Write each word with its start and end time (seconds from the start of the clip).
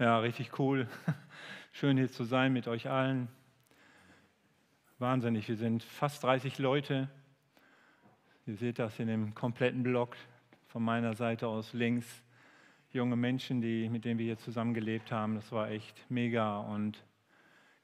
Ja, 0.00 0.18
richtig 0.18 0.58
cool. 0.58 0.88
Schön 1.72 1.96
hier 1.96 2.10
zu 2.10 2.24
sein 2.24 2.52
mit 2.52 2.66
euch 2.66 2.90
allen. 2.90 3.28
Wahnsinnig, 4.98 5.48
wir 5.48 5.56
sind 5.56 5.84
fast 5.84 6.24
30 6.24 6.58
Leute. 6.58 7.08
Ihr 8.44 8.56
seht 8.56 8.80
das 8.80 8.98
in 8.98 9.06
dem 9.06 9.36
kompletten 9.36 9.84
Block 9.84 10.16
von 10.66 10.82
meiner 10.82 11.14
Seite 11.14 11.46
aus 11.46 11.74
links. 11.74 12.24
Junge 12.90 13.14
Menschen, 13.14 13.60
die, 13.60 13.88
mit 13.88 14.04
denen 14.04 14.18
wir 14.18 14.26
hier 14.26 14.38
zusammengelebt 14.38 15.12
haben. 15.12 15.36
Das 15.36 15.52
war 15.52 15.70
echt 15.70 16.10
mega 16.10 16.58
und 16.58 17.04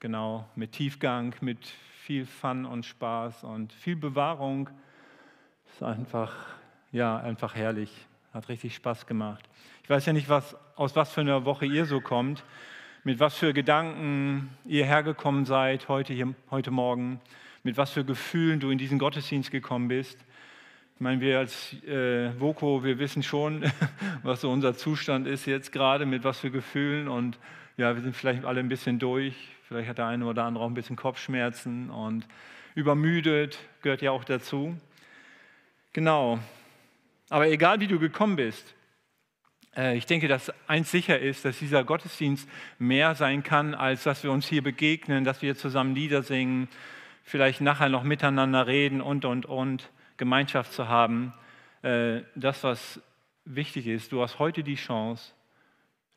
genau 0.01 0.49
mit 0.57 0.73
Tiefgang, 0.73 1.33
mit 1.41 1.65
viel 1.65 2.27
Fun 2.27 2.67
und 2.67 2.87
Spaß 2.87 3.45
und 3.45 3.73
viel 3.73 3.95
Bewahrung. 3.95 4.69
Das 5.65 5.75
ist 5.75 5.83
einfach, 5.85 6.35
ja, 6.91 7.19
einfach 7.19 7.55
herrlich. 7.55 8.09
Hat 8.33 8.49
richtig 8.49 8.77
Spaß 8.77 9.07
gemacht. 9.07 9.49
Ich 9.83 9.91
weiß 9.91 10.07
ja 10.07 10.13
nicht, 10.13 10.29
was, 10.29 10.57
aus 10.77 10.95
was 10.95 11.11
für 11.11 11.21
einer 11.21 11.45
Woche 11.45 11.67
ihr 11.67 11.85
so 11.85 12.01
kommt, 12.01 12.45
mit 13.03 13.19
was 13.19 13.37
für 13.37 13.53
Gedanken 13.53 14.51
ihr 14.65 14.87
hergekommen 14.87 15.47
seid 15.47 15.89
heute, 15.89 16.13
hier, 16.13 16.33
heute 16.51 16.71
Morgen, 16.71 17.21
mit 17.65 17.77
was 17.77 17.91
für 17.91 18.05
Gefühlen 18.05 18.61
du 18.61 18.71
in 18.71 18.79
diesen 18.79 19.01
Gottesdienst 19.01 19.51
gekommen 19.51 19.89
bist. 19.89 20.17
Ich 20.95 21.01
meine, 21.01 21.21
wir 21.21 21.39
als 21.39 21.73
äh, 21.83 22.39
Voko, 22.39 22.85
wir 22.85 23.01
wissen 23.01 23.25
schon, 23.25 23.65
was 24.23 24.43
so 24.43 24.51
unser 24.53 24.77
Zustand 24.77 25.27
ist 25.27 25.47
jetzt 25.47 25.73
gerade, 25.73 26.07
mit 26.07 26.23
was 26.23 26.39
für 26.39 26.53
Gefühlen. 26.53 27.09
Und 27.09 27.37
ja, 27.77 27.97
wir 27.97 28.03
sind 28.03 28.15
vielleicht 28.15 28.45
alle 28.45 28.61
ein 28.61 28.69
bisschen 28.69 29.01
durch. 29.01 29.35
Vielleicht 29.67 29.89
hat 29.89 29.99
der 29.99 30.07
eine 30.07 30.25
oder 30.25 30.45
andere 30.45 30.63
auch 30.63 30.69
ein 30.69 30.75
bisschen 30.75 30.95
Kopfschmerzen 30.95 31.91
und 31.91 32.29
übermüdet, 32.77 33.59
gehört 33.83 34.03
ja 34.03 34.13
auch 34.13 34.23
dazu. 34.23 34.77
Genau, 35.93 36.39
aber 37.31 37.49
egal 37.49 37.81
wie 37.81 37.87
du 37.87 37.99
gekommen 37.99 38.37
bist, 38.37 38.75
äh, 39.77 39.97
ich 39.97 40.05
denke, 40.07 40.29
dass 40.29 40.53
eins 40.69 40.91
sicher 40.91 41.19
ist, 41.19 41.45
dass 41.45 41.59
dieser 41.59 41.85
Gottesdienst 41.85 42.49
mehr 42.79 43.15
sein 43.15 43.43
kann, 43.43 43.75
als 43.75 44.03
dass 44.03 44.23
wir 44.23 44.33
uns 44.33 44.47
hier 44.47 44.63
begegnen, 44.63 45.25
dass 45.25 45.41
wir 45.41 45.57
zusammen 45.57 45.95
Lieder 45.95 46.23
singen, 46.23 46.69
vielleicht 47.23 47.61
nachher 47.61 47.89
noch 47.89 48.03
miteinander 48.03 48.67
reden 48.67 49.01
und, 49.01 49.25
und, 49.25 49.47
und, 49.47 49.91
Gemeinschaft 50.17 50.73
zu 50.73 50.89
haben. 50.89 51.33
Äh, 51.83 52.23
das, 52.35 52.65
was 52.65 53.01
wichtig 53.45 53.87
ist, 53.87 54.13
du 54.13 54.21
hast 54.23 54.39
heute 54.39 54.63
die 54.63 54.75
Chance, 54.75 55.33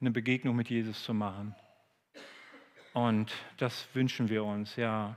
eine 0.02 0.12
Begegnung 0.12 0.56
mit 0.56 0.70
Jesus 0.70 1.04
zu 1.04 1.14
machen. 1.14 1.56
Und 2.94 3.32
das 3.58 3.88
wünschen 3.94 4.30
wir 4.30 4.44
uns, 4.44 4.76
ja. 4.76 5.16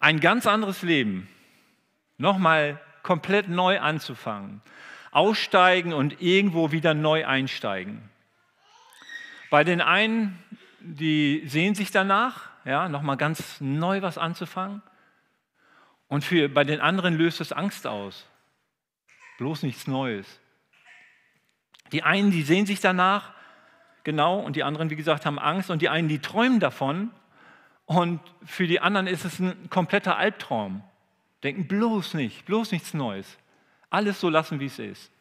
Ein 0.00 0.20
ganz 0.20 0.46
anderes 0.46 0.82
Leben. 0.82 1.28
Nochmal 2.18 2.80
komplett 3.06 3.48
neu 3.48 3.78
anzufangen. 3.80 4.60
Aussteigen 5.12 5.94
und 5.94 6.20
irgendwo 6.20 6.72
wieder 6.72 6.92
neu 6.92 7.24
einsteigen. 7.24 8.10
Bei 9.48 9.62
den 9.62 9.80
einen, 9.80 10.42
die 10.80 11.44
sehen 11.46 11.74
sich 11.74 11.92
danach, 11.92 12.50
ja, 12.64 12.88
nochmal 12.88 13.16
ganz 13.16 13.60
neu 13.60 14.02
was 14.02 14.18
anzufangen. 14.18 14.82
Und 16.08 16.24
für, 16.24 16.48
bei 16.48 16.64
den 16.64 16.80
anderen 16.80 17.16
löst 17.16 17.40
es 17.40 17.52
Angst 17.52 17.86
aus. 17.86 18.26
Bloß 19.38 19.62
nichts 19.62 19.86
Neues. 19.86 20.40
Die 21.92 22.02
einen, 22.02 22.32
die 22.32 22.42
sehen 22.42 22.66
sich 22.66 22.80
danach, 22.80 23.32
genau, 24.02 24.40
und 24.40 24.56
die 24.56 24.64
anderen, 24.64 24.90
wie 24.90 24.96
gesagt, 24.96 25.26
haben 25.26 25.38
Angst. 25.38 25.70
Und 25.70 25.80
die 25.80 25.88
einen, 25.88 26.08
die 26.08 26.18
träumen 26.18 26.58
davon. 26.58 27.12
Und 27.84 28.20
für 28.44 28.66
die 28.66 28.80
anderen 28.80 29.06
ist 29.06 29.24
es 29.24 29.38
ein 29.38 29.70
kompletter 29.70 30.16
Albtraum. 30.16 30.82
Denken 31.46 31.68
bloß 31.68 32.14
nicht, 32.14 32.44
bloß 32.44 32.72
nichts 32.72 32.92
Neues. 32.92 33.38
Alles 33.88 34.18
so 34.18 34.28
lassen, 34.28 34.58
wie 34.58 34.66
es 34.66 34.80
ist. 34.80 35.12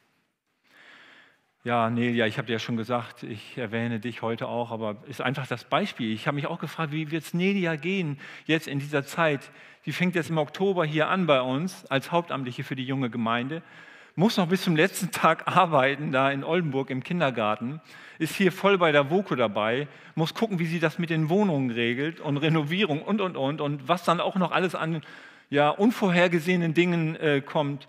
Ja, 1.64 1.92
Nelia, 1.92 2.26
ich 2.26 2.40
habe 2.40 2.48
dir 2.48 2.54
ja 2.54 2.60
schon 2.60 2.78
gesagt, 2.78 3.22
ich 3.22 3.60
erwähne 3.60 4.00
dich 4.00 4.24
heute 4.24 4.48
auch, 4.48 4.72
aber 4.72 5.04
ist 5.08 5.22
einfach 5.22 5.46
das 5.46 5.66
Beispiel. 5.66 6.12
Ich 6.12 6.26
habe 6.26 6.34
mich 6.34 6.48
auch 6.48 6.58
gefragt, 6.58 6.92
wie 6.92 7.12
wird 7.12 7.26
es 7.26 7.36
Nelia 7.36 7.76
gehen 7.76 8.20
jetzt 8.48 8.68
in 8.68 8.80
dieser 8.80 9.06
Zeit? 9.06 9.52
Die 9.86 9.92
fängt 9.92 10.16
jetzt 10.16 10.32
im 10.32 10.40
Oktober 10.40 10.84
hier 10.84 11.10
an 11.10 11.28
bei 11.28 11.42
uns 11.42 11.86
als 11.92 12.12
Hauptamtliche 12.12 12.64
für 12.64 12.76
die 12.76 12.86
junge 12.86 13.12
Gemeinde, 13.12 13.62
muss 14.16 14.38
noch 14.38 14.48
bis 14.48 14.64
zum 14.64 14.76
letzten 14.76 15.12
Tag 15.12 15.48
arbeiten, 15.56 16.12
da 16.12 16.32
in 16.32 16.44
Oldenburg 16.44 16.90
im 16.90 17.04
Kindergarten, 17.04 17.82
ist 18.18 18.34
hier 18.34 18.52
voll 18.52 18.80
bei 18.80 18.92
der 18.92 19.12
WOKO 19.12 19.36
dabei, 19.36 19.88
muss 20.16 20.34
gucken, 20.34 20.58
wie 20.58 20.66
sie 20.66 20.80
das 20.80 20.98
mit 20.98 21.12
den 21.12 21.30
Wohnungen 21.30 21.70
regelt 21.70 22.20
und 22.20 22.38
Renovierung 22.38 23.04
und, 23.04 23.22
und, 23.22 23.38
und, 23.38 23.62
und 23.62 23.88
was 23.88 24.04
dann 24.06 24.20
auch 24.20 24.38
noch 24.38 24.52
alles 24.52 24.74
an 24.74 25.04
ja, 25.50 25.70
unvorhergesehenen 25.70 26.74
Dingen 26.74 27.16
äh, 27.16 27.42
kommt, 27.42 27.88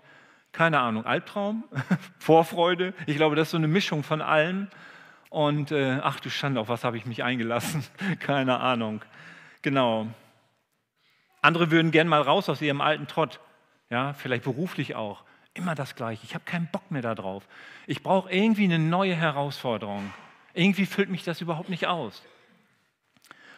keine 0.51 0.79
Ahnung, 0.79 1.05
Albtraum, 1.05 1.63
Vorfreude. 2.19 2.93
Ich 3.05 3.17
glaube, 3.17 3.35
das 3.35 3.49
ist 3.49 3.51
so 3.51 3.57
eine 3.57 3.67
Mischung 3.67 4.03
von 4.03 4.21
allem. 4.21 4.67
Und 5.29 5.71
äh, 5.71 5.99
ach 6.01 6.19
du 6.19 6.29
Schande, 6.29 6.59
auf 6.59 6.69
was 6.69 6.83
habe 6.83 6.97
ich 6.97 7.05
mich 7.05 7.23
eingelassen? 7.23 7.83
keine 8.19 8.59
Ahnung. 8.59 9.01
Genau. 9.61 10.07
Andere 11.41 11.71
würden 11.71 11.91
gern 11.91 12.07
mal 12.07 12.21
raus 12.21 12.49
aus 12.49 12.61
ihrem 12.61 12.81
alten 12.81 13.07
Trott. 13.07 13.39
Ja, 13.89 14.13
vielleicht 14.13 14.43
beruflich 14.43 14.95
auch. 14.95 15.23
Immer 15.53 15.75
das 15.75 15.95
Gleiche. 15.95 16.23
Ich 16.23 16.33
habe 16.33 16.45
keinen 16.45 16.67
Bock 16.71 16.91
mehr 16.91 17.01
darauf. 17.01 17.47
Ich 17.87 18.03
brauche 18.03 18.31
irgendwie 18.31 18.65
eine 18.65 18.79
neue 18.79 19.15
Herausforderung. 19.15 20.11
Irgendwie 20.53 20.85
füllt 20.85 21.09
mich 21.09 21.23
das 21.23 21.41
überhaupt 21.41 21.69
nicht 21.69 21.87
aus. 21.87 22.23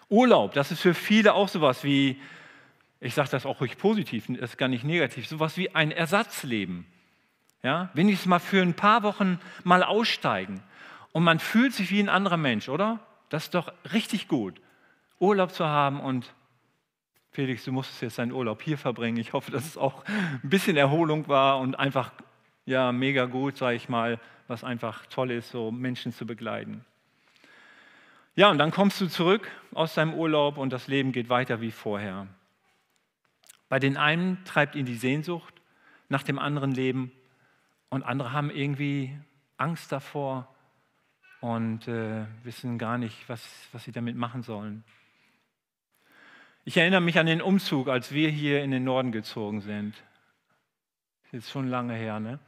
Urlaub, 0.10 0.54
das 0.54 0.72
ist 0.72 0.82
für 0.82 0.94
viele 0.94 1.34
auch 1.34 1.48
sowas 1.48 1.84
wie 1.84 2.20
ich 3.02 3.14
sage 3.14 3.30
das 3.30 3.46
auch 3.46 3.62
ruhig 3.62 3.78
positiv, 3.78 4.26
das 4.28 4.52
ist 4.52 4.58
gar 4.58 4.68
nicht 4.68 4.84
negativ, 4.84 5.28
sowas 5.28 5.58
wie 5.58 5.74
ein 5.74 5.92
Ersatzleben. 5.92 6.86
Ja, 7.62 7.90
wenigstens 7.94 8.28
mal 8.28 8.40
für 8.40 8.62
ein 8.62 8.74
paar 8.74 9.04
Wochen 9.04 9.40
mal 9.66 9.84
aussteigen 9.84 10.62
und 11.12 11.24
man 11.24 11.40
fühlt 11.40 11.74
sich 11.74 11.92
wie 11.92 12.00
ein 12.00 12.08
anderer 12.08 12.38
Mensch, 12.38 12.70
oder? 12.70 13.00
Das 13.30 13.46
ist 13.46 13.56
doch 13.56 13.74
richtig 13.92 14.28
gut, 14.28 14.62
Urlaub 15.20 15.52
zu 15.52 15.66
haben 15.66 16.00
und 16.00 16.34
Felix, 17.32 17.64
du 17.64 17.72
musstest 17.72 18.02
jetzt 18.02 18.18
deinen 18.18 18.32
Urlaub 18.32 18.62
hier 18.62 18.78
verbringen. 18.78 19.18
Ich 19.18 19.34
hoffe, 19.34 19.52
dass 19.52 19.66
es 19.66 19.78
auch 19.78 20.04
ein 20.06 20.50
bisschen 20.50 20.78
Erholung 20.78 21.28
war 21.28 21.60
und 21.60 21.76
einfach 21.76 22.12
ja 22.66 22.92
mega 22.92 23.26
gut, 23.26 23.58
sage 23.58 23.76
ich 23.76 23.88
mal, 23.88 24.20
was 24.48 24.64
einfach 24.64 25.06
toll 25.08 25.32
ist, 25.32 25.52
so 25.52 25.72
Menschen 25.72 26.12
zu 26.12 26.26
begleiten. 26.26 26.84
Ja, 28.36 28.50
und 28.50 28.58
dann 28.58 28.72
kommst 28.72 29.00
du 29.02 29.08
zurück 29.08 29.50
aus 29.74 29.94
deinem 29.94 30.14
Urlaub 30.14 30.58
und 30.58 30.72
das 30.72 30.88
Leben 30.88 31.12
geht 31.12 31.30
weiter 31.30 31.62
wie 31.62 31.72
vorher. 31.72 32.28
Bei 33.70 33.80
den 33.80 33.98
einen 33.98 34.44
treibt 34.46 34.76
ihn 34.76 34.86
die 34.86 34.96
Sehnsucht 34.96 35.54
nach 36.10 36.24
dem 36.24 36.40
anderen 36.40 36.72
Leben 36.72 37.12
und 37.90 38.04
andere 38.04 38.34
haben 38.34 38.50
irgendwie 38.50 39.16
Angst 39.58 39.92
davor 39.92 40.54
und 41.40 41.88
äh, 41.88 42.26
wissen 42.44 42.78
gar 42.78 42.98
nicht, 42.98 43.30
was, 43.30 43.48
was 43.72 43.84
sie 43.84 43.92
damit 43.92 44.16
machen 44.16 44.42
sollen. 44.42 44.84
Ich 46.66 46.78
erinnere 46.78 47.02
mich 47.02 47.18
an 47.18 47.26
den 47.26 47.42
Umzug, 47.42 47.88
als 47.88 48.12
wir 48.12 48.30
hier 48.30 48.64
in 48.64 48.72
den 48.72 48.84
Norden 48.84 49.12
gezogen 49.12 49.62
sind. 49.62 49.96
Ist 51.32 51.50
schon 51.50 51.68
lange 51.68 51.94
her, 51.94 52.20
ne? 52.20 52.40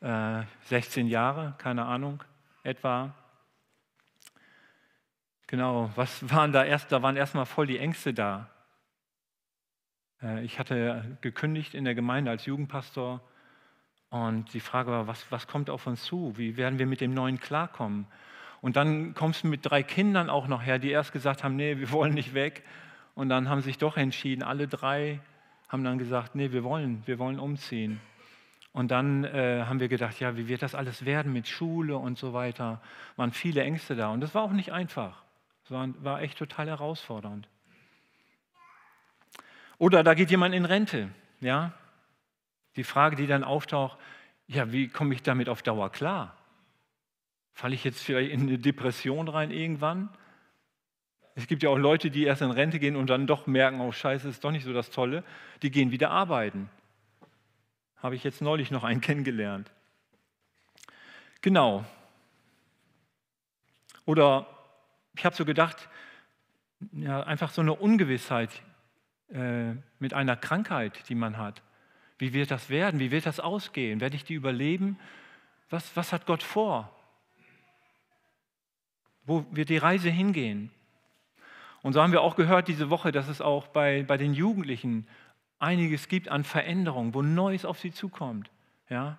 Äh, 0.00 0.42
16 0.66 1.08
Jahre, 1.08 1.54
keine 1.58 1.86
Ahnung, 1.86 2.22
etwa. 2.62 3.14
Genau, 5.46 5.90
was 5.96 6.30
waren 6.30 6.52
da 6.52 6.64
erst? 6.64 6.92
Da 6.92 7.02
waren 7.02 7.16
erstmal 7.16 7.46
voll 7.46 7.66
die 7.66 7.78
Ängste 7.78 8.12
da. 8.12 8.50
Äh, 10.22 10.44
ich 10.44 10.58
hatte 10.58 11.18
gekündigt 11.20 11.74
in 11.74 11.84
der 11.84 11.94
Gemeinde 11.94 12.30
als 12.30 12.46
Jugendpastor 12.46 13.20
und 14.10 14.52
die 14.54 14.60
Frage 14.60 14.90
war, 14.90 15.06
was, 15.06 15.30
was 15.30 15.46
kommt 15.46 15.70
auf 15.70 15.86
uns 15.86 16.04
zu? 16.04 16.34
Wie 16.36 16.56
werden 16.56 16.78
wir 16.78 16.86
mit 16.86 17.00
dem 17.00 17.12
Neuen 17.12 17.40
klarkommen? 17.40 18.06
Und 18.60 18.76
dann 18.76 19.14
kommst 19.14 19.44
du 19.44 19.48
mit 19.48 19.60
drei 19.64 19.82
Kindern 19.82 20.30
auch 20.30 20.48
noch 20.48 20.62
her, 20.62 20.78
die 20.78 20.90
erst 20.90 21.12
gesagt 21.12 21.44
haben, 21.44 21.56
nee, 21.56 21.78
wir 21.78 21.90
wollen 21.92 22.14
nicht 22.14 22.34
weg. 22.34 22.64
Und 23.14 23.28
dann 23.28 23.48
haben 23.48 23.62
sich 23.62 23.78
doch 23.78 23.96
entschieden, 23.96 24.42
alle 24.42 24.68
drei 24.68 25.20
haben 25.68 25.84
dann 25.84 25.98
gesagt, 25.98 26.34
nee, 26.34 26.52
wir 26.52 26.64
wollen, 26.64 27.02
wir 27.06 27.18
wollen 27.18 27.38
umziehen. 27.38 28.00
Und 28.72 28.90
dann 28.90 29.24
äh, 29.24 29.64
haben 29.66 29.80
wir 29.80 29.88
gedacht, 29.88 30.20
ja, 30.20 30.36
wie 30.36 30.48
wird 30.48 30.62
das 30.62 30.74
alles 30.74 31.04
werden 31.04 31.32
mit 31.32 31.48
Schule 31.48 31.96
und 31.96 32.18
so 32.18 32.34
weiter? 32.34 32.82
Waren 33.16 33.32
viele 33.32 33.62
Ängste 33.62 33.96
da. 33.96 34.10
Und 34.10 34.20
das 34.20 34.34
war 34.34 34.42
auch 34.42 34.52
nicht 34.52 34.70
einfach. 34.70 35.22
Es 35.64 35.70
war, 35.70 35.88
war 36.04 36.20
echt 36.20 36.38
total 36.38 36.68
herausfordernd. 36.68 37.48
Oder 39.78 40.02
da 40.02 40.14
geht 40.14 40.30
jemand 40.30 40.54
in 40.54 40.64
Rente. 40.64 41.10
Ja? 41.40 41.72
Die 42.76 42.84
Frage, 42.84 43.16
die 43.16 43.26
dann 43.26 43.44
auftaucht, 43.44 43.98
ja, 44.46 44.72
wie 44.72 44.88
komme 44.88 45.14
ich 45.14 45.22
damit 45.22 45.48
auf 45.48 45.62
Dauer 45.62 45.90
klar? 45.90 46.36
Falle 47.52 47.74
ich 47.74 47.84
jetzt 47.84 48.02
vielleicht 48.02 48.30
in 48.30 48.42
eine 48.42 48.58
Depression 48.58 49.28
rein 49.28 49.50
irgendwann? 49.50 50.10
Es 51.34 51.46
gibt 51.46 51.62
ja 51.62 51.68
auch 51.68 51.76
Leute, 51.76 52.10
die 52.10 52.24
erst 52.24 52.42
in 52.42 52.50
Rente 52.50 52.78
gehen 52.78 52.96
und 52.96 53.08
dann 53.08 53.26
doch 53.26 53.46
merken, 53.46 53.80
oh 53.80 53.92
Scheiße, 53.92 54.28
ist 54.28 54.42
doch 54.42 54.50
nicht 54.50 54.64
so 54.64 54.72
das 54.72 54.90
Tolle. 54.90 55.22
Die 55.62 55.70
gehen 55.70 55.90
wieder 55.90 56.10
arbeiten. 56.10 56.70
Habe 57.96 58.14
ich 58.14 58.24
jetzt 58.24 58.40
neulich 58.40 58.70
noch 58.70 58.84
einen 58.84 59.00
kennengelernt. 59.02 59.70
Genau. 61.42 61.84
Oder 64.06 64.46
ich 65.14 65.24
habe 65.24 65.36
so 65.36 65.44
gedacht, 65.44 65.88
ja, 66.92 67.22
einfach 67.22 67.50
so 67.50 67.60
eine 67.60 67.74
Ungewissheit. 67.74 68.50
Äh, 69.32 69.74
mit 69.98 70.14
einer 70.14 70.36
Krankheit, 70.36 71.08
die 71.08 71.16
man 71.16 71.36
hat. 71.36 71.60
Wie 72.18 72.32
wird 72.32 72.50
das 72.50 72.70
werden? 72.70 73.00
Wie 73.00 73.10
wird 73.10 73.26
das 73.26 73.40
ausgehen? 73.40 74.00
Werde 74.00 74.14
ich 74.14 74.24
die 74.24 74.34
überleben? 74.34 74.98
Was, 75.68 75.96
was 75.96 76.12
hat 76.12 76.26
Gott 76.26 76.44
vor? 76.44 76.94
Wo 79.24 79.44
wird 79.50 79.68
die 79.68 79.78
Reise 79.78 80.10
hingehen? 80.10 80.70
Und 81.82 81.92
so 81.92 82.02
haben 82.02 82.12
wir 82.12 82.22
auch 82.22 82.36
gehört 82.36 82.68
diese 82.68 82.88
Woche, 82.88 83.10
dass 83.10 83.28
es 83.28 83.40
auch 83.40 83.66
bei, 83.68 84.04
bei 84.04 84.16
den 84.16 84.32
Jugendlichen 84.32 85.08
einiges 85.58 86.08
gibt 86.08 86.28
an 86.28 86.44
Veränderungen, 86.44 87.12
wo 87.12 87.22
Neues 87.22 87.64
auf 87.64 87.80
sie 87.80 87.90
zukommt. 87.90 88.50
Ja? 88.88 89.18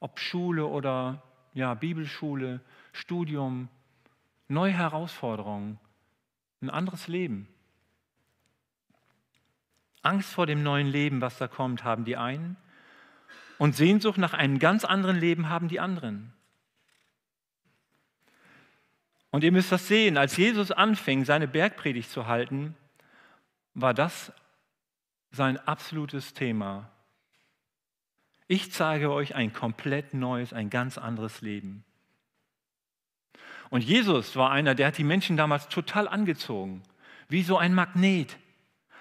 Ob 0.00 0.18
Schule 0.18 0.66
oder 0.66 1.22
ja, 1.54 1.74
Bibelschule, 1.74 2.60
Studium, 2.92 3.68
neue 4.48 4.72
Herausforderungen, 4.72 5.78
ein 6.60 6.70
anderes 6.70 7.06
Leben. 7.06 7.48
Angst 10.06 10.32
vor 10.32 10.46
dem 10.46 10.62
neuen 10.62 10.86
Leben, 10.86 11.20
was 11.20 11.38
da 11.38 11.48
kommt, 11.48 11.84
haben 11.84 12.04
die 12.04 12.16
einen. 12.16 12.56
Und 13.58 13.74
Sehnsucht 13.74 14.18
nach 14.18 14.34
einem 14.34 14.58
ganz 14.58 14.84
anderen 14.84 15.16
Leben 15.16 15.48
haben 15.48 15.68
die 15.68 15.80
anderen. 15.80 16.32
Und 19.30 19.44
ihr 19.44 19.52
müsst 19.52 19.72
das 19.72 19.88
sehen, 19.88 20.16
als 20.16 20.36
Jesus 20.36 20.70
anfing, 20.70 21.24
seine 21.24 21.48
Bergpredigt 21.48 22.10
zu 22.10 22.26
halten, 22.26 22.74
war 23.74 23.92
das 23.92 24.32
sein 25.30 25.58
absolutes 25.58 26.32
Thema. 26.32 26.90
Ich 28.48 28.72
zeige 28.72 29.12
euch 29.12 29.34
ein 29.34 29.52
komplett 29.52 30.14
neues, 30.14 30.52
ein 30.52 30.70
ganz 30.70 30.98
anderes 30.98 31.40
Leben. 31.40 31.84
Und 33.70 33.82
Jesus 33.82 34.36
war 34.36 34.50
einer, 34.50 34.74
der 34.74 34.88
hat 34.88 34.98
die 34.98 35.04
Menschen 35.04 35.36
damals 35.36 35.68
total 35.68 36.08
angezogen, 36.08 36.82
wie 37.28 37.42
so 37.42 37.58
ein 37.58 37.74
Magnet. 37.74 38.36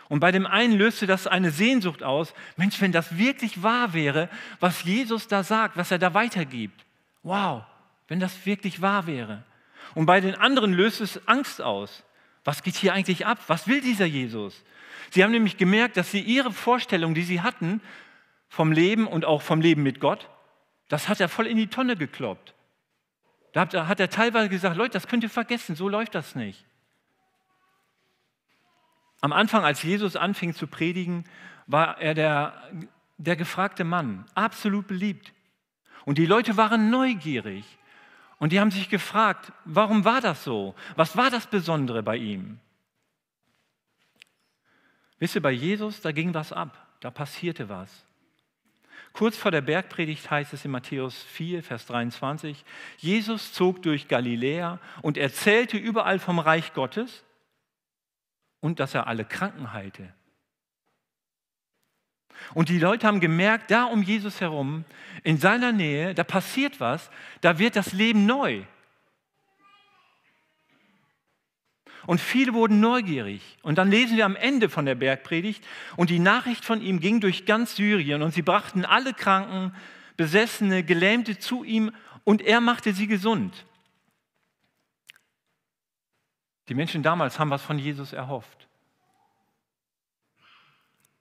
Und 0.08 0.20
bei 0.20 0.32
dem 0.32 0.46
einen 0.46 0.78
löste 0.78 1.08
das 1.08 1.28
eine 1.28 1.52
Sehnsucht 1.52 2.04
aus, 2.04 2.34
Mensch, 2.58 2.80
wenn 2.82 2.92
das 2.92 3.18
wirklich 3.18 3.64
wahr 3.64 3.94
wäre, 3.94 4.30
was 4.60 4.84
Jesus 4.84 5.28
da 5.28 5.44
sagt, 5.44 5.78
was 5.78 5.92
er 5.92 5.98
da 5.98 6.14
weitergibt. 6.14 6.86
Wow, 7.24 7.64
wenn 8.08 8.20
das 8.20 8.46
wirklich 8.46 8.82
wahr 8.82 9.08
wäre. 9.08 9.44
Und 9.96 10.06
bei 10.06 10.22
den 10.22 10.36
anderen 10.36 10.74
löst 10.74 11.02
es 11.02 11.28
Angst 11.28 11.62
aus. 11.62 12.04
Was 12.44 12.62
geht 12.62 12.76
hier 12.76 12.94
eigentlich 12.94 13.26
ab? 13.26 13.40
Was 13.48 13.68
will 13.68 13.82
dieser 13.82 14.06
Jesus? 14.06 14.64
Sie 15.10 15.24
haben 15.24 15.32
nämlich 15.32 15.58
gemerkt, 15.58 15.98
dass 15.98 16.12
sie 16.12 16.22
ihre 16.22 16.52
Vorstellung, 16.52 17.16
die 17.16 17.24
sie 17.24 17.42
hatten 17.42 17.82
vom 18.48 18.72
Leben 18.72 19.08
und 19.08 19.26
auch 19.26 19.42
vom 19.42 19.62
Leben 19.62 19.82
mit 19.82 20.00
Gott, 20.00 20.30
das 20.88 21.10
hat 21.10 21.20
er 21.20 21.30
voll 21.30 21.48
in 21.48 21.58
die 21.58 21.68
Tonne 21.68 21.96
gekloppt. 21.96 22.54
Da 23.54 23.88
hat 23.88 24.00
er 24.00 24.10
teilweise 24.10 24.50
gesagt, 24.50 24.76
Leute, 24.76 24.92
das 24.92 25.08
könnt 25.08 25.24
ihr 25.24 25.30
vergessen, 25.30 25.76
so 25.76 25.90
läuft 25.90 26.14
das 26.14 26.36
nicht. 26.36 26.64
Am 29.22 29.34
Anfang, 29.34 29.64
als 29.64 29.82
Jesus 29.84 30.16
anfing 30.16 30.54
zu 30.54 30.68
predigen, 30.68 31.24
war 31.68 32.00
er 32.00 32.14
der, 32.14 32.54
der 33.18 33.36
gefragte 33.36 33.84
Mann, 33.84 34.26
absolut 34.36 34.88
beliebt. 34.88 35.34
Und 36.06 36.18
die 36.18 36.26
Leute 36.26 36.58
waren 36.58 36.90
neugierig. 36.90 37.66
Und 38.38 38.52
die 38.52 38.60
haben 38.60 38.72
sich 38.72 38.90
gefragt, 38.90 39.52
warum 39.64 40.06
war 40.06 40.22
das 40.22 40.44
so? 40.44 40.76
Was 40.96 41.18
war 41.18 41.32
das 41.32 41.48
Besondere 41.48 42.04
bei 42.04 42.18
ihm? 42.18 42.60
Wisst 45.20 45.36
ihr, 45.36 45.42
bei 45.42 45.52
Jesus, 45.52 46.02
da 46.02 46.12
ging 46.12 46.34
was 46.34 46.52
ab, 46.52 46.88
da 47.00 47.10
passierte 47.10 47.70
was. 47.70 48.06
Kurz 49.14 49.38
vor 49.38 49.52
der 49.52 49.62
Bergpredigt 49.62 50.30
heißt 50.30 50.54
es 50.54 50.66
in 50.66 50.72
Matthäus 50.72 51.24
4, 51.24 51.64
Vers 51.64 51.86
23, 51.86 52.66
Jesus 52.98 53.54
zog 53.54 53.82
durch 53.82 54.10
Galiläa 54.10 54.80
und 55.02 55.18
erzählte 55.18 55.78
überall 55.78 56.20
vom 56.20 56.38
Reich 56.38 56.74
Gottes 56.74 57.24
und 58.60 58.80
dass 58.80 58.94
er 58.94 59.08
alle 59.08 59.26
Kranken 59.26 59.74
heilte. 59.74 60.14
Und 62.54 62.70
die 62.70 62.80
Leute 62.80 63.08
haben 63.08 63.20
gemerkt, 63.20 63.72
da 63.72 63.86
um 63.86 64.02
Jesus 64.02 64.42
herum, 64.42 64.86
in 65.24 65.38
seiner 65.38 65.72
Nähe, 65.72 66.14
da 66.14 66.24
passiert 66.24 66.80
was, 66.80 67.10
da 67.42 67.60
wird 67.60 67.76
das 67.76 67.94
Leben 67.94 68.26
neu. 68.26 68.64
Und 72.06 72.22
viele 72.22 72.54
wurden 72.54 72.80
neugierig. 72.80 73.58
Und 73.64 73.78
dann 73.78 73.90
lesen 73.90 74.16
wir 74.16 74.26
am 74.26 74.36
Ende 74.36 74.70
von 74.70 74.86
der 74.86 74.96
Bergpredigt, 74.96 75.66
und 75.96 76.10
die 76.10 76.20
Nachricht 76.20 76.64
von 76.64 76.82
ihm 76.82 77.00
ging 77.00 77.20
durch 77.20 77.46
ganz 77.46 77.76
Syrien, 77.76 78.22
und 78.22 78.34
sie 78.34 78.44
brachten 78.44 78.86
alle 78.86 79.14
Kranken, 79.14 79.74
Besessene, 80.18 80.84
Gelähmte 80.84 81.40
zu 81.40 81.64
ihm, 81.64 81.92
und 82.24 82.42
er 82.42 82.62
machte 82.62 82.94
sie 82.94 83.08
gesund. 83.08 83.66
Die 86.70 86.74
Menschen 86.74 87.04
damals 87.04 87.40
haben 87.40 87.50
was 87.50 87.62
von 87.62 87.78
Jesus 87.78 88.14
erhofft 88.14 88.68